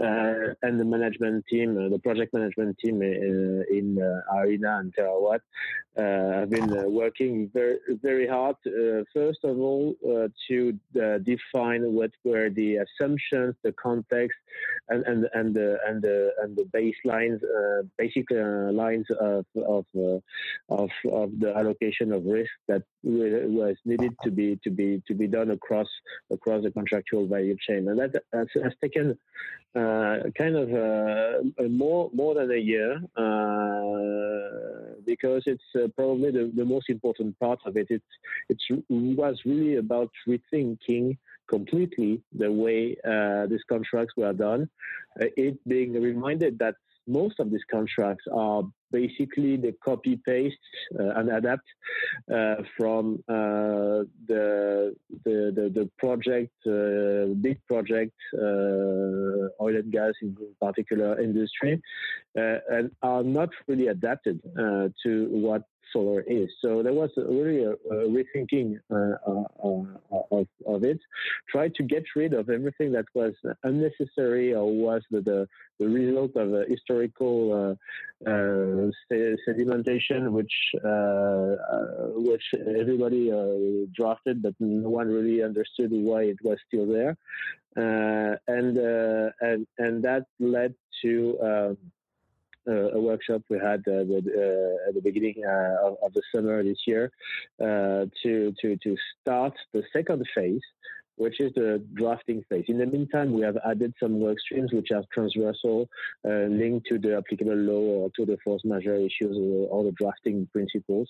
uh, 0.00 0.54
and 0.62 0.78
the 0.78 0.84
management 0.84 1.44
team, 1.46 1.78
uh, 1.78 1.88
the 1.88 1.98
project 1.98 2.34
management 2.34 2.76
team 2.78 3.00
uh, 3.00 3.74
in 3.74 3.98
uh, 4.00 4.34
IRENA 4.34 4.78
and 4.80 4.94
Terawatt 4.94 5.40
uh, 5.96 6.40
have 6.40 6.50
been 6.50 6.70
uh, 6.76 6.82
working 6.82 7.50
very, 7.52 7.78
very 8.02 8.28
hard. 8.28 8.56
first 9.14 9.42
of 9.44 9.58
all, 9.58 9.96
to 10.48 10.78
define 11.22 11.92
what 11.92 12.10
were 12.24 12.50
the 12.50 12.76
assumptions, 12.76 13.54
the 13.62 13.72
context, 13.72 14.36
and 14.88 15.04
and 15.06 15.28
and 15.32 15.54
the 15.54 15.78
and 15.86 16.02
the 16.02 16.32
and 16.42 16.56
the 16.56 16.64
baselines, 16.76 17.40
basic 17.96 18.26
lines 18.30 19.06
of 19.18 19.46
of, 19.56 19.86
of 20.68 20.90
of 21.10 21.30
the 21.40 21.54
allocation 21.56 22.12
of 22.12 22.24
risk 22.26 22.52
that 22.68 22.82
was 23.06 23.76
needed 23.84 24.14
to 24.24 24.30
be 24.30 24.58
to 24.64 24.70
be 24.70 25.02
to 25.06 25.14
be 25.14 25.26
done 25.26 25.50
across 25.50 25.86
across 26.30 26.62
the 26.62 26.70
contractual 26.70 27.26
value 27.26 27.56
chain, 27.66 27.88
and 27.88 27.98
that 27.98 28.22
has, 28.32 28.48
has 28.62 28.72
taken 28.82 29.16
uh, 29.74 30.18
kind 30.36 30.56
of 30.56 30.72
uh, 30.72 31.68
more 31.68 32.10
more 32.12 32.34
than 32.34 32.50
a 32.50 32.56
year 32.56 32.94
uh, 33.16 34.94
because 35.04 35.44
it's 35.46 35.70
uh, 35.76 35.86
probably 35.94 36.30
the, 36.30 36.50
the 36.56 36.64
most 36.64 36.90
important 36.90 37.38
part 37.38 37.60
of 37.64 37.76
it. 37.76 37.86
It's 37.90 38.04
it 38.48 38.58
was 38.90 39.36
really 39.44 39.76
about 39.76 40.10
rethinking 40.28 41.16
completely 41.48 42.22
the 42.36 42.50
way 42.50 42.96
uh, 43.04 43.46
these 43.46 43.62
contracts 43.68 44.14
were 44.16 44.32
done. 44.32 44.68
Uh, 45.20 45.26
it 45.36 45.56
being 45.68 45.92
reminded 45.92 46.58
that 46.58 46.74
most 47.06 47.38
of 47.40 47.50
these 47.50 47.64
contracts 47.70 48.24
are 48.32 48.62
basically 48.90 49.56
the 49.56 49.74
copy 49.84 50.20
paste 50.24 50.56
uh, 50.98 51.10
and 51.16 51.30
adapt 51.30 51.66
uh, 52.32 52.56
from 52.76 53.22
uh, 53.28 54.04
the, 54.28 54.94
the, 55.24 55.52
the 55.56 55.72
the 55.74 55.90
project 55.98 56.52
uh, 56.66 57.34
big 57.40 57.58
project 57.66 58.12
uh, 58.34 59.62
oil 59.64 59.76
and 59.82 59.92
gas 59.92 60.14
in 60.22 60.36
particular 60.60 61.20
industry 61.20 61.80
uh, 62.38 62.58
and 62.70 62.90
are 63.02 63.22
not 63.22 63.50
really 63.66 63.88
adapted 63.88 64.40
to 65.02 65.28
what 65.30 65.62
solar 65.92 66.20
is. 66.22 66.48
So 66.60 66.82
there 66.82 66.92
was 66.92 67.10
really 67.16 67.64
a, 67.64 67.72
a 67.72 68.08
rethinking 68.08 68.78
uh, 68.90 69.16
uh, 69.26 70.24
of, 70.30 70.46
of 70.66 70.84
it. 70.84 71.00
Tried 71.48 71.74
to 71.76 71.82
get 71.82 72.04
rid 72.14 72.32
of 72.34 72.50
everything 72.50 72.92
that 72.92 73.06
was 73.14 73.34
unnecessary 73.62 74.54
or 74.54 74.70
was 74.70 75.02
the, 75.10 75.20
the, 75.20 75.48
the 75.78 75.88
result 75.88 76.36
of 76.36 76.52
a 76.54 76.64
historical 76.68 77.52
uh, 77.52 78.28
uh 78.30 78.90
sedimentation, 79.46 80.30
which 80.32 80.52
uh, 80.84 80.88
uh, 80.88 82.08
which 82.14 82.44
everybody 82.80 83.30
drafted, 83.94 84.42
but 84.42 84.54
no 84.58 84.88
one 84.88 85.08
really 85.08 85.42
understood 85.42 85.90
why 85.92 86.22
it 86.22 86.38
was 86.42 86.58
still 86.66 86.86
there, 86.86 87.16
and 87.76 88.78
and 89.40 89.66
and 89.78 90.02
that 90.02 90.24
led 90.40 90.74
to. 91.02 91.38
Um, 91.42 91.46
uh, 91.48 91.74
a 92.66 93.00
workshop 93.00 93.42
we 93.48 93.58
had 93.58 93.82
uh, 93.88 93.92
uh, 93.92 94.88
at 94.88 94.94
the 94.94 95.00
beginning 95.02 95.42
of, 95.48 95.96
of, 96.02 96.12
the 96.14 96.22
summer 96.34 96.62
this 96.62 96.78
year 96.86 97.10
to 97.60 98.52
to 98.60 98.76
to 98.82 98.96
start 99.20 99.54
the 99.72 99.82
second 99.92 100.24
phase 100.34 100.62
which 101.16 101.40
is 101.40 101.52
the 101.54 101.82
drafting 101.94 102.42
phase. 102.48 102.64
In 102.68 102.78
the 102.78 102.86
meantime, 102.86 103.32
we 103.32 103.42
have 103.42 103.56
added 103.68 103.94
some 104.00 104.20
work 104.20 104.38
streams 104.38 104.72
which 104.72 104.88
are 104.94 105.02
transversal, 105.12 105.88
uh, 106.26 106.46
linked 106.48 106.86
to 106.88 106.98
the 106.98 107.16
applicable 107.16 107.56
law 107.56 107.80
or 107.80 108.10
to 108.16 108.26
the 108.26 108.36
force 108.44 108.62
majeure 108.64 108.96
issues 108.96 109.36
or, 109.36 109.68
or 109.68 109.84
the 109.84 109.92
drafting 109.92 110.46
principles. 110.52 111.08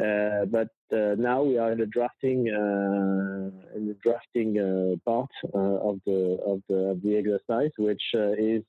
Uh, 0.00 0.46
but 0.46 0.68
uh, 0.68 0.81
now 0.92 1.42
we 1.42 1.58
are 1.58 1.72
in 1.72 1.78
the 1.78 1.86
drafting 1.86 2.48
uh, 2.48 3.76
in 3.76 3.88
the 3.88 3.96
drafting 4.02 4.58
uh, 4.58 5.10
part 5.10 5.30
uh, 5.54 5.58
of 5.58 6.00
the 6.06 6.38
of 6.46 6.60
the 6.68 6.90
of 6.90 7.02
the 7.02 7.16
exercise, 7.16 7.70
which 7.78 8.02
is 8.14 8.62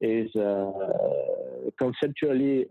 is 0.00 0.30
conceptually 1.78 2.66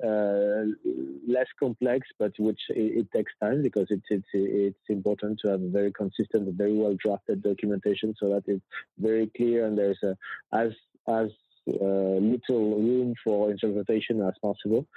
less 1.27 1.47
complex, 1.59 2.07
but 2.19 2.31
which 2.39 2.59
it, 2.69 2.99
it, 2.99 3.07
takes 3.15 3.31
time 3.41 3.61
because 3.61 3.87
it's 3.89 4.05
it's 4.09 4.27
it's 4.33 4.89
important 4.89 5.39
to 5.43 5.51
have 5.51 5.61
very 5.61 5.91
consistent, 5.91 6.53
very 6.55 6.75
well 6.75 6.95
drafted 7.03 7.41
documentation 7.41 8.13
so 8.19 8.29
that 8.29 8.43
it's 8.47 8.65
very 8.99 9.31
clear 9.37 9.65
and 9.65 9.77
there's 9.77 9.99
a, 10.03 10.15
as 10.53 10.71
as 11.07 11.29
uh, 11.29 11.50
little 11.67 12.79
room 12.79 13.13
for 13.23 13.51
interpretation 13.51 14.21
as 14.21 14.33
possible, 14.41 14.87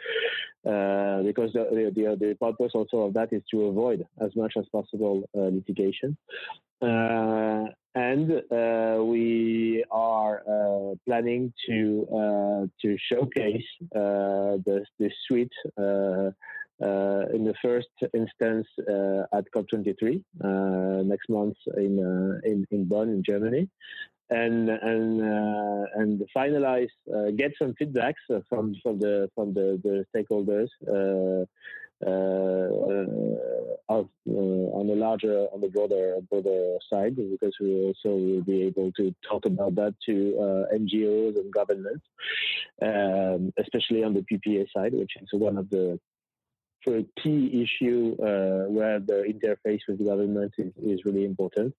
uh, 0.66 1.22
because 1.22 1.52
the, 1.52 1.92
the, 1.94 2.16
the 2.18 2.36
purpose 2.40 2.72
also 2.74 2.98
of 2.98 3.14
that 3.14 3.32
is 3.32 3.42
to 3.50 3.66
avoid 3.66 4.06
as 4.20 4.34
much 4.36 4.54
as 4.56 4.64
possible 4.72 5.28
uh, 5.36 5.42
litigation. 5.42 6.16
Uh, 6.82 7.66
and 7.94 8.30
uh, 8.50 9.02
we 9.02 9.84
are 9.90 10.42
uh, 10.48 10.94
planning 11.06 11.52
to 11.66 12.68
to 12.82 12.96
showcase 13.08 13.64
the 13.92 14.84
the 14.98 15.10
suite. 15.26 15.52
Uh, 16.82 17.24
in 17.32 17.44
the 17.44 17.54
first 17.62 17.88
instance 18.14 18.66
uh, 18.90 19.22
at 19.32 19.44
COP23 19.54 20.22
uh, 20.42 21.02
next 21.04 21.28
month 21.28 21.56
in, 21.76 22.40
in, 22.44 22.66
in 22.72 22.84
Bonn 22.84 23.10
in 23.10 23.22
Germany, 23.22 23.68
and 24.30 24.68
and 24.68 25.20
uh, 25.20 25.84
and 25.94 26.22
finalize, 26.36 26.88
uh, 27.14 27.30
get 27.36 27.52
some 27.58 27.74
feedbacks 27.80 28.22
from 28.48 28.74
from 28.82 28.98
the 28.98 29.30
from 29.34 29.52
the, 29.54 29.80
the 29.82 30.04
stakeholders 30.14 30.68
uh, 30.88 31.44
of, 33.88 34.08
on 34.26 34.86
the 34.86 34.94
larger 34.94 35.46
on 35.52 35.60
the 35.60 35.68
broader 35.68 36.18
broader 36.30 36.76
side 36.90 37.16
because 37.16 37.54
we 37.60 37.84
also 37.84 38.16
will 38.16 38.42
be 38.42 38.62
able 38.62 38.90
to 38.92 39.14
talk 39.28 39.46
about 39.46 39.74
that 39.74 39.94
to 40.04 40.66
NGOs 40.74 41.36
and 41.36 41.52
governments, 41.52 42.04
um, 42.82 43.52
especially 43.58 44.02
on 44.02 44.14
the 44.14 44.24
PPA 44.30 44.66
side, 44.74 44.94
which 44.94 45.12
is 45.20 45.28
one 45.32 45.58
of 45.58 45.68
the 45.70 45.98
a 46.86 47.04
key 47.20 47.62
issue 47.62 48.16
uh, 48.20 48.68
where 48.70 49.00
the 49.00 49.24
interface 49.24 49.80
with 49.88 49.98
the 49.98 50.04
government 50.04 50.52
is, 50.58 50.72
is 50.82 51.04
really 51.04 51.24
important, 51.24 51.74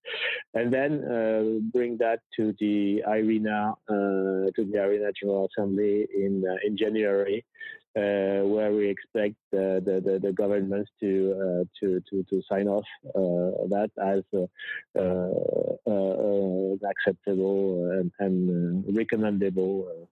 and 0.54 0.74
then 0.74 1.04
uh, 1.04 1.44
bring 1.72 1.98
that 1.98 2.20
to 2.36 2.54
the 2.60 3.04
IRENA 3.08 3.74
uh, 3.88 4.52
to 4.56 4.65
the 4.65 4.80
IRENA 4.80 5.12
General 5.20 5.50
Assembly 5.52 6.08
in 6.15 6.44
uh, 6.48 6.56
in 6.65 6.78
January. 6.78 7.46
Uh, 7.98 8.44
where 8.44 8.74
we 8.74 8.89
expect 8.89 9.36
the, 9.54 9.82
the, 9.86 10.20
the 10.20 10.34
governments 10.34 10.91
to, 11.00 11.34
uh, 11.39 11.63
to, 11.80 12.02
to, 12.10 12.26
to 12.30 12.41
sign 12.52 12.68
off 12.68 12.84
that 13.13 13.89
as 14.04 14.22
acceptable 16.84 17.89
and, 17.91 18.12
and 18.20 18.84
recommendable 18.98 20.10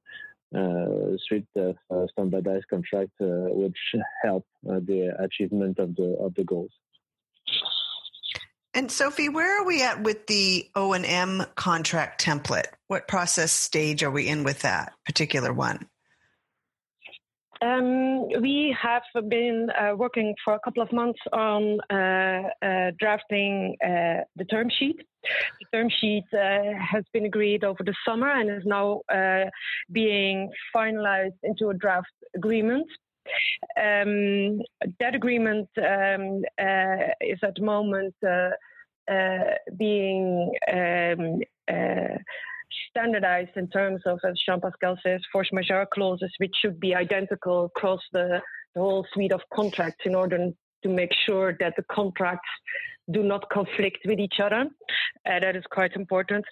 uh, 0.54 1.74
uh, 1.90 2.08
standardized 2.12 2.68
contract, 2.70 3.12
uh, 3.22 3.50
which 3.50 3.78
help 4.24 4.46
the 4.64 5.16
achievement 5.20 5.80
of 5.80 5.96
the 5.96 6.16
of 6.20 6.34
the 6.36 6.44
goals. 6.44 6.72
And 8.76 8.92
Sophie, 8.92 9.30
where 9.30 9.62
are 9.62 9.66
we 9.66 9.84
at 9.84 10.02
with 10.02 10.26
the 10.26 10.68
O 10.76 10.94
and 10.94 11.06
M 11.06 11.44
contract 11.56 12.24
template? 12.24 12.66
What 12.88 13.08
process 13.08 13.52
stage 13.52 14.02
are 14.02 14.10
we 14.10 14.28
in 14.28 14.44
with 14.44 14.62
that 14.62 14.94
particular 15.06 15.54
one? 15.54 15.88
Um, 17.62 18.28
we 18.42 18.76
have 18.82 19.04
been 19.30 19.70
uh, 19.70 19.96
working 19.96 20.36
for 20.44 20.54
a 20.54 20.60
couple 20.60 20.84
of 20.84 20.92
months 20.92 21.20
on 21.32 21.80
uh, 21.90 22.50
uh, 22.66 22.92
drafting 23.00 23.76
uh, 23.84 24.24
the 24.36 24.46
term 24.50 24.70
sheet. 24.70 24.98
The 25.24 25.78
term 25.78 25.90
sheet 25.90 26.26
uh, 26.34 26.74
has 26.80 27.06
been 27.14 27.26
agreed 27.26 27.64
over 27.64 27.84
the 27.84 27.94
summer 28.06 28.30
and 28.30 28.50
is 28.50 28.66
now 28.66 29.02
uh, 29.14 29.46
being 29.92 30.52
finalized 30.76 31.40
into 31.44 31.70
a 31.70 31.74
draft 31.74 32.12
agreement. 32.36 32.88
Um, 33.78 34.62
that 35.00 35.16
agreement 35.16 35.70
um, 35.78 36.44
is 37.22 37.40
at 37.42 37.56
the 37.56 37.62
moment 37.62 38.16
being 39.78 40.52
um, 40.72 41.40
standardized 42.90 43.56
in 43.56 43.68
terms 43.70 44.02
of, 44.06 44.20
as 44.28 44.40
Jean 44.46 44.62
Pascal 44.62 44.98
says, 45.04 45.22
force 45.32 45.50
majeure 45.52 45.88
clauses, 45.94 46.32
which 46.38 46.56
should 46.62 46.80
be 46.80 46.96
identical 46.96 47.66
across 47.66 48.02
the, 48.12 48.42
the 48.76 48.82
whole 48.82 49.06
suite 49.14 49.34
of 49.34 49.42
contracts 49.54 50.06
in 50.06 50.16
order 50.16 50.50
to 50.84 50.90
make 50.90 51.12
sure 51.26 51.56
that 51.60 51.74
the 51.78 51.84
contracts 51.92 52.50
do 53.12 53.24
not 53.24 53.50
conflict 53.50 54.00
with 54.06 54.20
each 54.20 54.40
other. 54.42 54.66
Uh, 55.26 55.40
that 55.40 55.56
is 55.56 55.64
quite 55.72 55.96
important. 55.96 56.46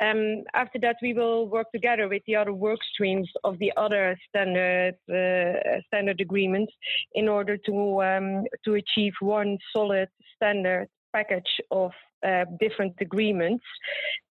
Um, 0.00 0.44
after 0.54 0.78
that, 0.80 0.96
we 1.02 1.12
will 1.12 1.48
work 1.48 1.66
together 1.72 2.08
with 2.08 2.22
the 2.26 2.36
other 2.36 2.52
work 2.52 2.78
streams 2.92 3.28
of 3.42 3.58
the 3.58 3.72
other 3.76 4.16
standard 4.28 4.94
uh, 5.10 5.80
standard 5.88 6.20
agreements 6.20 6.72
in 7.14 7.28
order 7.28 7.56
to 7.66 8.02
um, 8.02 8.44
to 8.64 8.74
achieve 8.74 9.12
one 9.20 9.58
solid 9.74 10.08
standard 10.36 10.86
package 11.12 11.60
of 11.72 11.90
uh, 12.24 12.44
different 12.60 12.94
agreements. 13.00 13.64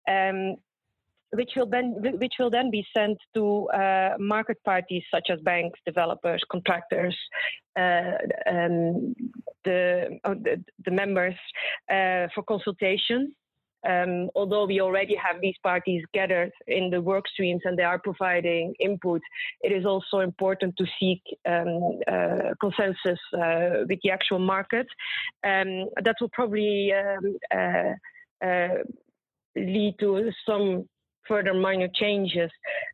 Um, 0.09 0.57
which 1.33 1.51
will 1.55 1.65
then 1.65 1.95
which 1.99 2.33
will 2.39 2.49
then 2.49 2.69
be 2.69 2.85
sent 2.95 3.17
to 3.33 3.67
uh, 3.69 4.15
market 4.19 4.63
parties 4.63 5.03
such 5.11 5.29
as 5.29 5.39
banks, 5.41 5.79
developers, 5.85 6.43
contractors, 6.51 7.17
uh, 7.77 8.17
um, 8.47 9.15
the, 9.65 10.19
oh, 10.25 10.35
the, 10.35 10.63
the 10.85 10.91
members 10.91 11.35
uh, 11.89 12.27
for 12.33 12.43
consultation. 12.47 13.33
Um, 13.85 14.29
although 14.33 14.65
we 14.65 14.79
already 14.79 15.15
have 15.15 15.41
these 15.41 15.57
parties 15.61 16.03
gathered 16.13 16.53
in 16.67 16.89
the 16.89 17.01
work 17.01 17.27
streams 17.27 17.61
and 17.65 17.77
they 17.77 17.83
are 17.83 17.99
providing 17.99 18.73
input, 18.79 19.21
it 19.61 19.73
is 19.73 19.85
also 19.85 20.19
important 20.19 20.75
to 20.77 20.85
seek 20.99 21.21
um, 21.45 21.99
uh, 22.09 22.53
consensus 22.61 23.19
uh, 23.33 23.83
with 23.89 23.99
the 24.01 24.11
actual 24.11 24.39
market. 24.39 24.87
Um, 25.43 25.89
that 26.01 26.15
will 26.21 26.29
probably 26.31 26.93
um, 26.93 27.37
uh, 27.53 28.45
uh, 28.45 28.83
lead 29.57 29.95
to 29.99 30.31
some 30.47 30.87
further 31.27 31.53
minor 31.53 31.87
changes. 31.93 32.51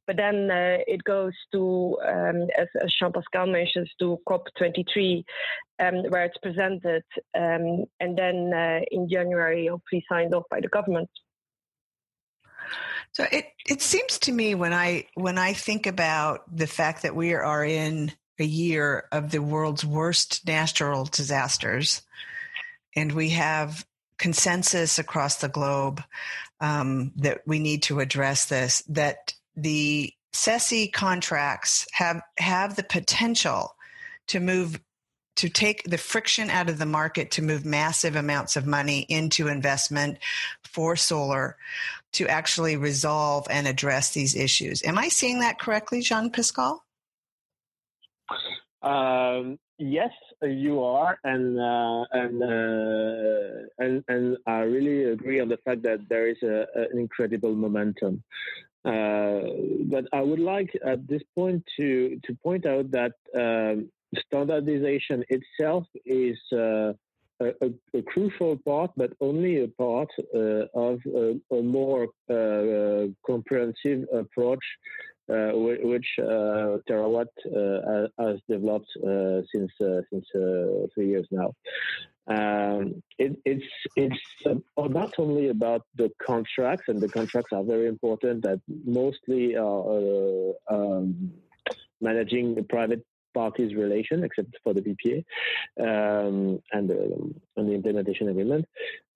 But 0.08 0.18
then 0.18 0.50
uh, 0.52 0.78
it 0.88 1.04
goes 1.04 1.34
to, 1.52 1.98
um, 2.06 2.48
as, 2.58 2.68
as 2.82 2.94
Jean 3.00 3.12
Pascal 3.12 3.48
mentions, 3.48 3.90
to 4.00 4.20
COP23, 4.28 5.24
um, 5.80 5.96
where 6.10 6.26
it's 6.26 6.38
presented, 6.38 7.04
um, 7.36 7.86
and 8.00 8.18
then 8.18 8.52
uh, 8.54 8.80
in 8.92 9.10
January, 9.10 9.68
hopefully 9.68 10.06
signed 10.10 10.34
off 10.34 10.44
by 10.50 10.60
the 10.60 10.68
government. 10.68 11.10
So 13.12 13.26
it 13.32 13.48
it 13.68 13.82
seems 13.82 14.20
to 14.20 14.32
me 14.32 14.54
when 14.56 14.74
I 14.74 15.06
when 15.16 15.38
I 15.38 15.54
think 15.54 15.88
about 15.88 16.44
the 16.56 16.68
fact 16.68 17.02
that 17.02 17.16
we 17.16 17.34
are 17.34 17.66
in 17.66 18.12
a 18.38 18.44
year 18.44 19.08
of 19.12 19.32
the 19.32 19.42
world's 19.42 19.84
worst 19.84 20.46
natural 20.46 21.06
disasters, 21.06 22.04
and 22.96 23.12
we 23.12 23.30
have 23.30 23.86
consensus 24.18 25.00
across 25.00 25.38
the 25.38 25.50
globe 25.50 26.04
um, 26.62 27.12
that 27.18 27.42
we 27.46 27.60
need 27.60 27.84
to 27.84 28.00
address 28.00 28.46
this. 28.46 28.84
That 28.88 29.34
the 29.56 30.14
SESI 30.34 30.92
contracts 30.92 31.88
have 31.94 32.22
have 32.38 32.76
the 32.76 32.84
potential 32.84 33.76
to 34.28 34.40
move 34.40 34.80
to 35.40 35.50
take 35.50 35.84
the 35.84 35.98
friction 35.98 36.50
out 36.50 36.70
of 36.70 36.80
the 36.80 36.86
market 36.86 37.32
to 37.32 37.42
move 37.42 37.66
massive 37.66 38.18
amounts 38.18 38.58
of 38.58 38.68
money 38.68 39.06
into 39.08 39.48
investment 39.48 40.18
for 40.66 40.98
solar 40.98 41.56
to 42.12 42.28
actually 42.28 42.76
resolve 42.76 43.48
and 43.50 43.66
address 43.66 44.12
these 44.12 44.36
issues. 44.36 44.84
Am 44.84 44.98
I 44.98 45.08
seeing 45.08 45.40
that 45.40 45.58
correctly, 45.58 46.02
Jean 46.02 46.30
Pascal? 46.30 46.84
Um, 48.82 49.60
yes, 49.78 50.12
you 50.42 50.84
are, 50.84 51.18
and 51.24 51.60
uh, 51.60 52.06
and, 52.12 52.44
uh, 52.44 53.68
and 53.78 54.04
and 54.08 54.38
I 54.48 54.60
really 54.60 55.12
agree 55.12 55.40
on 55.40 55.50
the 55.50 55.58
fact 55.66 55.84
that 55.84 56.08
there 56.10 56.28
is 56.28 56.38
a, 56.44 56.66
an 56.76 57.00
incredible 57.00 57.56
momentum. 57.56 58.24
Uh, 58.86 59.42
but 59.86 60.06
I 60.14 60.22
would 60.22 60.40
like 60.40 60.72
at 60.86 61.08
this 61.08 61.22
point 61.36 61.64
to 61.78 62.20
to 62.24 62.34
point 62.44 62.66
out 62.66 62.92
that 62.92 63.14
um, 63.38 63.90
standardization 64.28 65.24
itself 65.30 65.86
is. 66.06 66.38
Uh, 66.52 66.94
a, 67.42 67.72
a, 67.94 68.02
crucial 68.02 68.58
part, 68.66 68.92
but 68.98 69.14
only 69.22 69.64
a 69.64 69.68
part 69.70 70.10
uh, 70.36 70.66
of 70.76 71.00
a, 71.06 71.40
a 71.56 71.62
more 71.62 72.10
uh, 72.30 73.08
comprehensive 73.26 74.06
approach 74.14 74.60
uh, 74.60 75.19
which 75.30 76.08
uh, 76.20 76.78
Terrawatt 76.90 77.28
uh, 77.46 78.08
has 78.18 78.40
developed 78.50 78.90
since 79.52 79.72
since 80.10 80.26
three 80.94 81.10
years 81.10 81.28
now. 81.32 81.54
Um, 82.30 83.02
it, 83.18 83.40
it's 83.44 83.66
it's 83.96 84.20
uh, 84.46 84.88
not 84.88 85.18
only 85.18 85.50
about 85.50 85.82
the 85.96 86.12
contracts, 86.24 86.86
and 86.88 87.02
the 87.02 87.10
contracts 87.10 87.52
are 87.52 87.64
very 87.64 87.88
important. 87.88 88.44
That 88.44 88.62
mostly 88.86 89.56
are 89.56 90.54
uh, 90.70 90.76
um, 90.76 91.32
managing 92.02 92.54
the 92.54 92.64
private 92.64 93.04
parties 93.34 93.76
relation, 93.76 94.24
except 94.24 94.56
for 94.64 94.74
the 94.74 94.82
PPA 94.82 95.18
um, 95.80 96.60
and, 96.72 96.90
the, 96.90 97.34
and 97.58 97.70
the 97.70 97.74
implementation 97.74 98.30
agreement. 98.30 98.66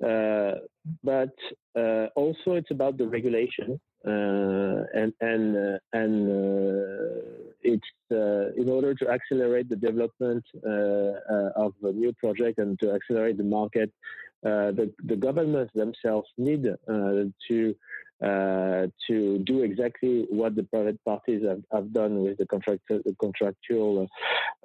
Uh, 0.03 0.53
but 1.03 1.33
uh, 1.77 2.07
also, 2.15 2.53
it's 2.53 2.71
about 2.71 2.97
the 2.97 3.07
regulation, 3.07 3.79
uh, 4.05 4.83
and 4.93 5.13
and 5.21 5.55
uh, 5.55 5.77
and 5.93 6.29
uh, 6.29 7.21
it's 7.61 7.87
uh, 8.11 8.51
in 8.61 8.69
order 8.69 8.93
to 8.93 9.09
accelerate 9.09 9.69
the 9.69 9.75
development 9.75 10.43
of 11.55 11.73
a 11.83 11.91
new 11.91 12.11
project 12.13 12.59
and 12.59 12.77
to 12.79 12.91
accelerate 12.91 13.37
the 13.37 13.43
market. 13.43 13.89
the 14.43 14.91
the 15.05 15.15
governments 15.15 15.71
themselves 15.73 16.27
need 16.37 16.63
to 17.47 17.75
uh, 18.21 18.87
to 19.07 19.39
do 19.39 19.63
exactly 19.63 20.25
what 20.29 20.55
the 20.55 20.63
private 20.63 21.03
parties 21.03 21.43
have, 21.47 21.61
have 21.71 21.91
done 21.93 22.23
with 22.23 22.37
the, 22.37 22.45
contract, 22.45 22.81
the 22.87 23.15
contractual 23.19 24.07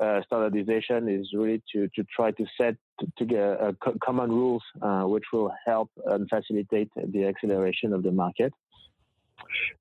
uh, 0.01 0.21
standardization 0.27 1.09
is 1.09 1.29
really 1.35 1.63
to, 1.73 1.89
to 1.95 2.05
try 2.15 2.31
to 2.33 2.45
set 2.61 2.77
to, 3.17 3.25
get 3.25 3.41
uh, 3.41 3.73
common 4.05 4.31
rules 4.31 4.63
uh, 4.83 5.03
which 5.03 5.25
will 5.33 5.53
help 5.67 5.91
and 6.07 6.29
facilitate 6.29 6.91
the 6.97 7.25
acceleration 7.25 7.93
of 7.93 8.03
the 8.03 8.13
market. 8.13 8.53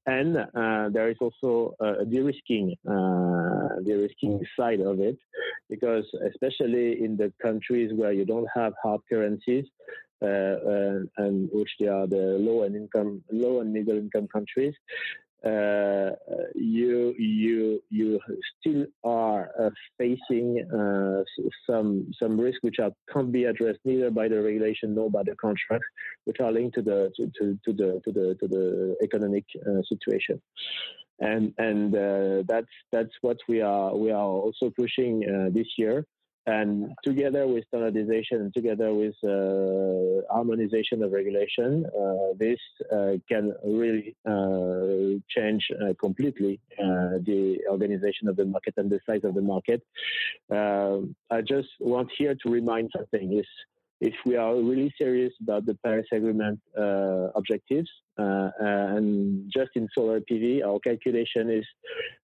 And 0.05 0.37
uh, 0.37 0.89
there 0.89 1.09
is 1.09 1.17
also 1.19 1.75
a 1.79 2.05
de-risking, 2.05 2.75
uh, 2.89 3.79
de-risking 3.83 4.41
side 4.57 4.79
of 4.79 4.99
it, 4.99 5.17
because 5.69 6.05
especially 6.29 7.03
in 7.03 7.17
the 7.17 7.31
countries 7.41 7.91
where 7.93 8.11
you 8.11 8.25
don't 8.25 8.47
have 8.55 8.73
hard 8.81 9.01
currencies, 9.09 9.65
uh, 10.21 10.25
and, 10.25 11.09
and, 11.17 11.49
which 11.53 11.69
they 11.79 11.87
are 11.87 12.07
the 12.07 12.37
low 12.39 12.63
and 12.63 12.75
income, 12.75 13.23
low 13.31 13.61
and 13.61 13.71
middle 13.71 13.97
income 13.97 14.27
countries, 14.27 14.73
uh, 15.45 16.11
you 16.55 17.13
you 17.17 17.81
you 17.89 18.19
still 18.59 18.85
are 19.03 19.51
uh, 19.59 19.69
facing 19.97 20.65
uh, 20.73 21.23
some 21.69 22.11
some 22.19 22.39
risks 22.39 22.59
which 22.63 22.79
are, 22.79 22.91
can't 23.13 23.31
be 23.31 23.45
addressed 23.45 23.79
neither 23.85 24.09
by 24.09 24.27
the 24.27 24.41
regulation 24.41 24.95
nor 24.95 25.11
by 25.11 25.23
the 25.23 25.35
contract, 25.35 25.83
which 26.25 26.39
are 26.39 26.51
linked 26.51 26.75
to 26.75 26.81
the 26.81 27.11
to, 27.15 27.31
to, 27.37 27.59
to 27.65 27.73
the 27.73 28.01
to 28.03 28.11
the 28.11 28.35
to 28.39 28.47
the 28.47 28.95
economic 29.03 29.45
uh, 29.61 29.81
situation. 29.87 30.41
And 31.19 31.53
and 31.57 31.95
uh, 31.95 32.43
that's 32.47 32.73
that's 32.91 33.13
what 33.21 33.37
we 33.47 33.61
are 33.61 33.95
we 33.95 34.11
are 34.11 34.25
also 34.25 34.71
pushing 34.75 35.23
uh, 35.23 35.49
this 35.53 35.67
year 35.77 36.05
and 36.47 36.93
together 37.03 37.45
with 37.45 37.65
standardization 37.67 38.39
and 38.39 38.53
together 38.53 38.93
with 38.93 39.15
uh, 39.23 40.25
harmonization 40.33 41.03
of 41.03 41.11
regulation, 41.11 41.85
uh, 41.85 42.33
this 42.39 42.57
uh, 42.91 43.13
can 43.29 43.53
really 43.65 44.15
uh, 44.25 45.19
change 45.29 45.67
uh, 45.73 45.93
completely 45.99 46.61
uh, 46.79 47.19
the 47.25 47.59
organization 47.69 48.29
of 48.29 48.37
the 48.37 48.45
market 48.45 48.73
and 48.77 48.89
the 48.89 48.99
size 49.05 49.25
of 49.25 49.35
the 49.35 49.41
market. 49.41 49.81
I 50.49 51.41
just 51.41 51.67
want 51.81 52.09
here 52.17 52.35
to 52.43 52.49
remind 52.49 52.91
something 52.95 53.37
is 53.37 53.45
if 53.99 54.13
we 54.25 54.35
are 54.35 54.55
really 54.55 54.93
serious 54.97 55.33
about 55.41 55.65
the 55.65 55.75
Paris 55.83 56.07
Agreement 56.11 56.59
uh, 56.77 57.29
objectives, 57.35 57.89
uh, 58.19 58.49
and 58.59 59.51
just 59.51 59.71
in 59.75 59.87
solar 59.95 60.19
PV, 60.21 60.63
our 60.65 60.79
calculation 60.79 61.49
is 61.49 61.65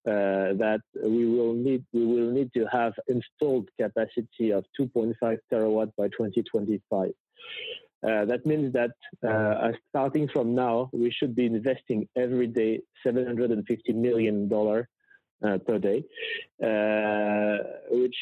uh, 0.07 0.53
that 0.63 0.81
we 1.03 1.25
will 1.25 1.53
need 1.53 1.83
we 1.93 2.05
will 2.05 2.31
need 2.31 2.51
to 2.53 2.65
have 2.71 2.93
installed 3.07 3.69
capacity 3.79 4.51
of 4.51 4.65
2.5 4.79 5.15
terawatt 5.51 5.91
by 5.97 6.07
2025. 6.09 7.11
Uh, 8.05 8.25
that 8.25 8.45
means 8.45 8.73
that 8.73 8.91
uh, 9.27 9.71
starting 9.89 10.27
from 10.27 10.53
now, 10.53 10.89
we 10.91 11.09
should 11.09 11.35
be 11.35 11.45
investing 11.45 12.07
every 12.17 12.47
day 12.47 12.81
750 13.03 13.93
million 13.93 14.49
dollar 14.49 14.81
uh, 14.81 14.92
per 15.43 15.77
day, 15.79 16.03
uh, 16.63 17.57
which 17.89 18.15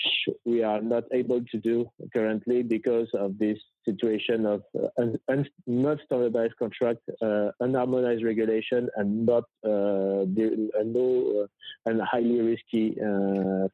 we 0.46 0.64
are 0.64 0.82
not 0.82 1.04
able 1.14 1.42
to 1.52 1.58
do 1.58 1.90
currently 2.14 2.64
because 2.64 3.08
of 3.14 3.38
this 3.38 3.60
situation 3.86 4.46
of 4.46 4.64
uh, 4.78 4.88
un- 4.98 5.20
un- 5.30 5.50
not 5.68 5.98
standardized 6.06 6.58
contract, 6.58 7.02
uh, 7.22 7.52
unharmonized 7.62 8.24
regulation, 8.24 8.90
and 8.96 9.26
not 9.26 9.44
uh, 9.64 10.26
the, 10.36 10.70
no 10.86 11.48
and 11.86 12.02
highly 12.02 12.42
risky 12.42 12.96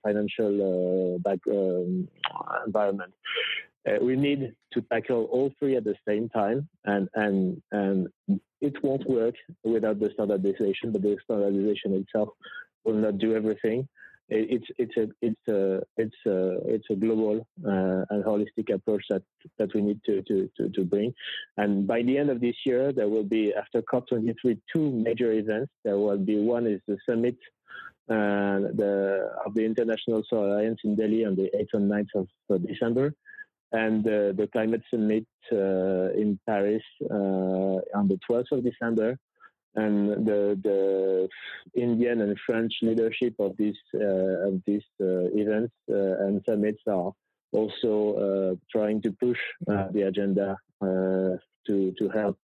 financial 0.03 1.19
back, 1.23 1.39
um, 1.49 2.07
environment. 2.65 3.13
Uh, 3.87 4.03
we 4.03 4.15
need 4.15 4.53
to 4.73 4.81
tackle 4.91 5.25
all 5.31 5.53
three 5.59 5.75
at 5.77 5.83
the 5.83 5.95
same 6.07 6.27
time, 6.29 6.67
and 6.85 7.07
and 7.15 7.61
and 7.71 8.09
it 8.59 8.83
won't 8.83 9.07
work 9.09 9.35
without 9.63 9.99
the 9.99 10.09
standardization. 10.13 10.91
But 10.91 11.03
the 11.03 11.17
standardization 11.23 11.93
itself 11.93 12.29
will 12.87 12.95
not 13.07 13.17
do 13.17 13.35
everything. 13.35 13.87
It's 14.29 14.65
it's 14.77 14.97
a 14.97 15.07
it's 15.21 15.47
a 15.47 15.81
it's 15.95 16.21
a 16.25 16.37
it's 16.75 16.89
a 16.89 16.95
global 16.95 17.47
uh, 17.65 18.01
and 18.09 18.25
holistic 18.25 18.73
approach 18.73 19.05
that 19.09 19.23
that 19.57 19.73
we 19.73 19.81
need 19.81 20.01
to, 20.05 20.21
to, 20.23 20.49
to, 20.57 20.69
to 20.69 20.83
bring. 20.83 21.13
And 21.55 21.87
by 21.87 22.01
the 22.01 22.17
end 22.17 22.29
of 22.29 22.41
this 22.41 22.57
year, 22.65 22.91
there 22.91 23.07
will 23.07 23.23
be 23.23 23.53
after 23.53 23.81
COP23 23.81 24.59
two 24.73 24.91
major 24.91 25.31
events. 25.31 25.71
There 25.85 25.97
will 25.97 26.17
be 26.17 26.37
one 26.39 26.67
is 26.67 26.81
the 26.87 26.97
summit 27.07 27.37
uh, 28.09 28.67
the, 28.81 29.29
of 29.45 29.53
the 29.53 29.63
International 29.63 30.23
Solar 30.29 30.47
Alliance 30.55 30.79
in 30.83 30.95
Delhi 30.95 31.25
on 31.25 31.35
the 31.35 31.49
8th 31.61 31.73
and 31.73 31.91
9th 31.91 32.27
of 32.49 32.67
December, 32.67 33.13
and 33.71 34.05
uh, 34.07 34.31
the 34.39 34.49
climate 34.51 34.81
summit 34.91 35.27
uh, 35.51 36.11
in 36.21 36.39
Paris 36.45 36.83
uh, 37.09 37.79
on 37.99 38.07
the 38.11 38.19
12th 38.29 38.51
of 38.51 38.63
December 38.63 39.17
and 39.75 40.25
the 40.25 40.59
the 40.63 41.29
Indian 41.75 42.21
and 42.21 42.37
French 42.45 42.73
leadership 42.81 43.35
of 43.39 43.55
these 43.57 43.77
uh, 43.93 44.47
of 44.47 44.61
these 44.65 44.87
uh, 45.01 45.25
events 45.43 45.73
uh, 45.89 46.25
and 46.25 46.41
summits 46.47 46.81
are 46.87 47.11
also 47.51 47.93
uh, 48.25 48.55
trying 48.71 49.01
to 49.01 49.11
push 49.11 49.39
uh, 49.69 49.87
the 49.91 50.01
agenda 50.01 50.57
uh, 50.81 51.37
to 51.65 51.93
to 51.97 52.09
help 52.13 52.37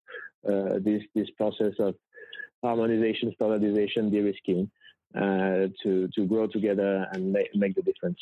this 0.84 1.02
this 1.14 1.30
process 1.36 1.74
of 1.78 1.94
harmonization, 2.62 3.32
standardization, 3.34 4.10
de-risking 4.10 4.70
to 5.14 6.08
to 6.14 6.26
grow 6.26 6.46
together 6.46 7.06
and 7.12 7.32
make, 7.32 7.54
make 7.54 7.74
the 7.74 7.82
difference. 7.82 8.20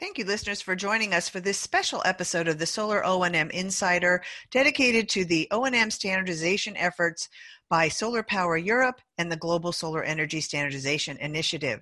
Thank 0.00 0.18
you, 0.18 0.24
listeners, 0.24 0.60
for 0.60 0.74
joining 0.74 1.14
us 1.14 1.28
for 1.28 1.38
this 1.38 1.56
special 1.56 2.02
episode 2.04 2.48
of 2.48 2.58
the 2.58 2.66
Solar 2.66 3.06
O&M 3.06 3.50
Insider 3.50 4.22
dedicated 4.50 5.08
to 5.10 5.24
the 5.24 5.46
O&M 5.52 5.90
standardization 5.90 6.76
efforts 6.76 7.28
by 7.70 7.88
Solar 7.88 8.24
Power 8.24 8.56
Europe 8.56 9.00
and 9.18 9.30
the 9.30 9.36
Global 9.36 9.70
Solar 9.70 10.02
Energy 10.02 10.40
Standardization 10.40 11.16
Initiative. 11.18 11.80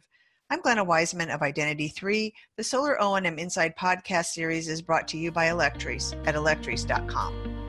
I'm 0.51 0.61
Glenna 0.61 0.85
Wiseman 0.85 1.31
of 1.31 1.41
Identity 1.41 1.89
3. 1.89 2.35
The 2.59 2.65
Solar 2.65 3.01
O&M 3.01 3.39
Inside 3.39 3.75
podcast 3.81 4.27
series 4.27 4.69
is 4.69 4.83
brought 4.83 5.09
to 5.09 5.17
you 5.17 5.33
by 5.33 5.47
Alectris 5.47 6.15
at 6.27 6.35
alectris.com. 6.35 7.62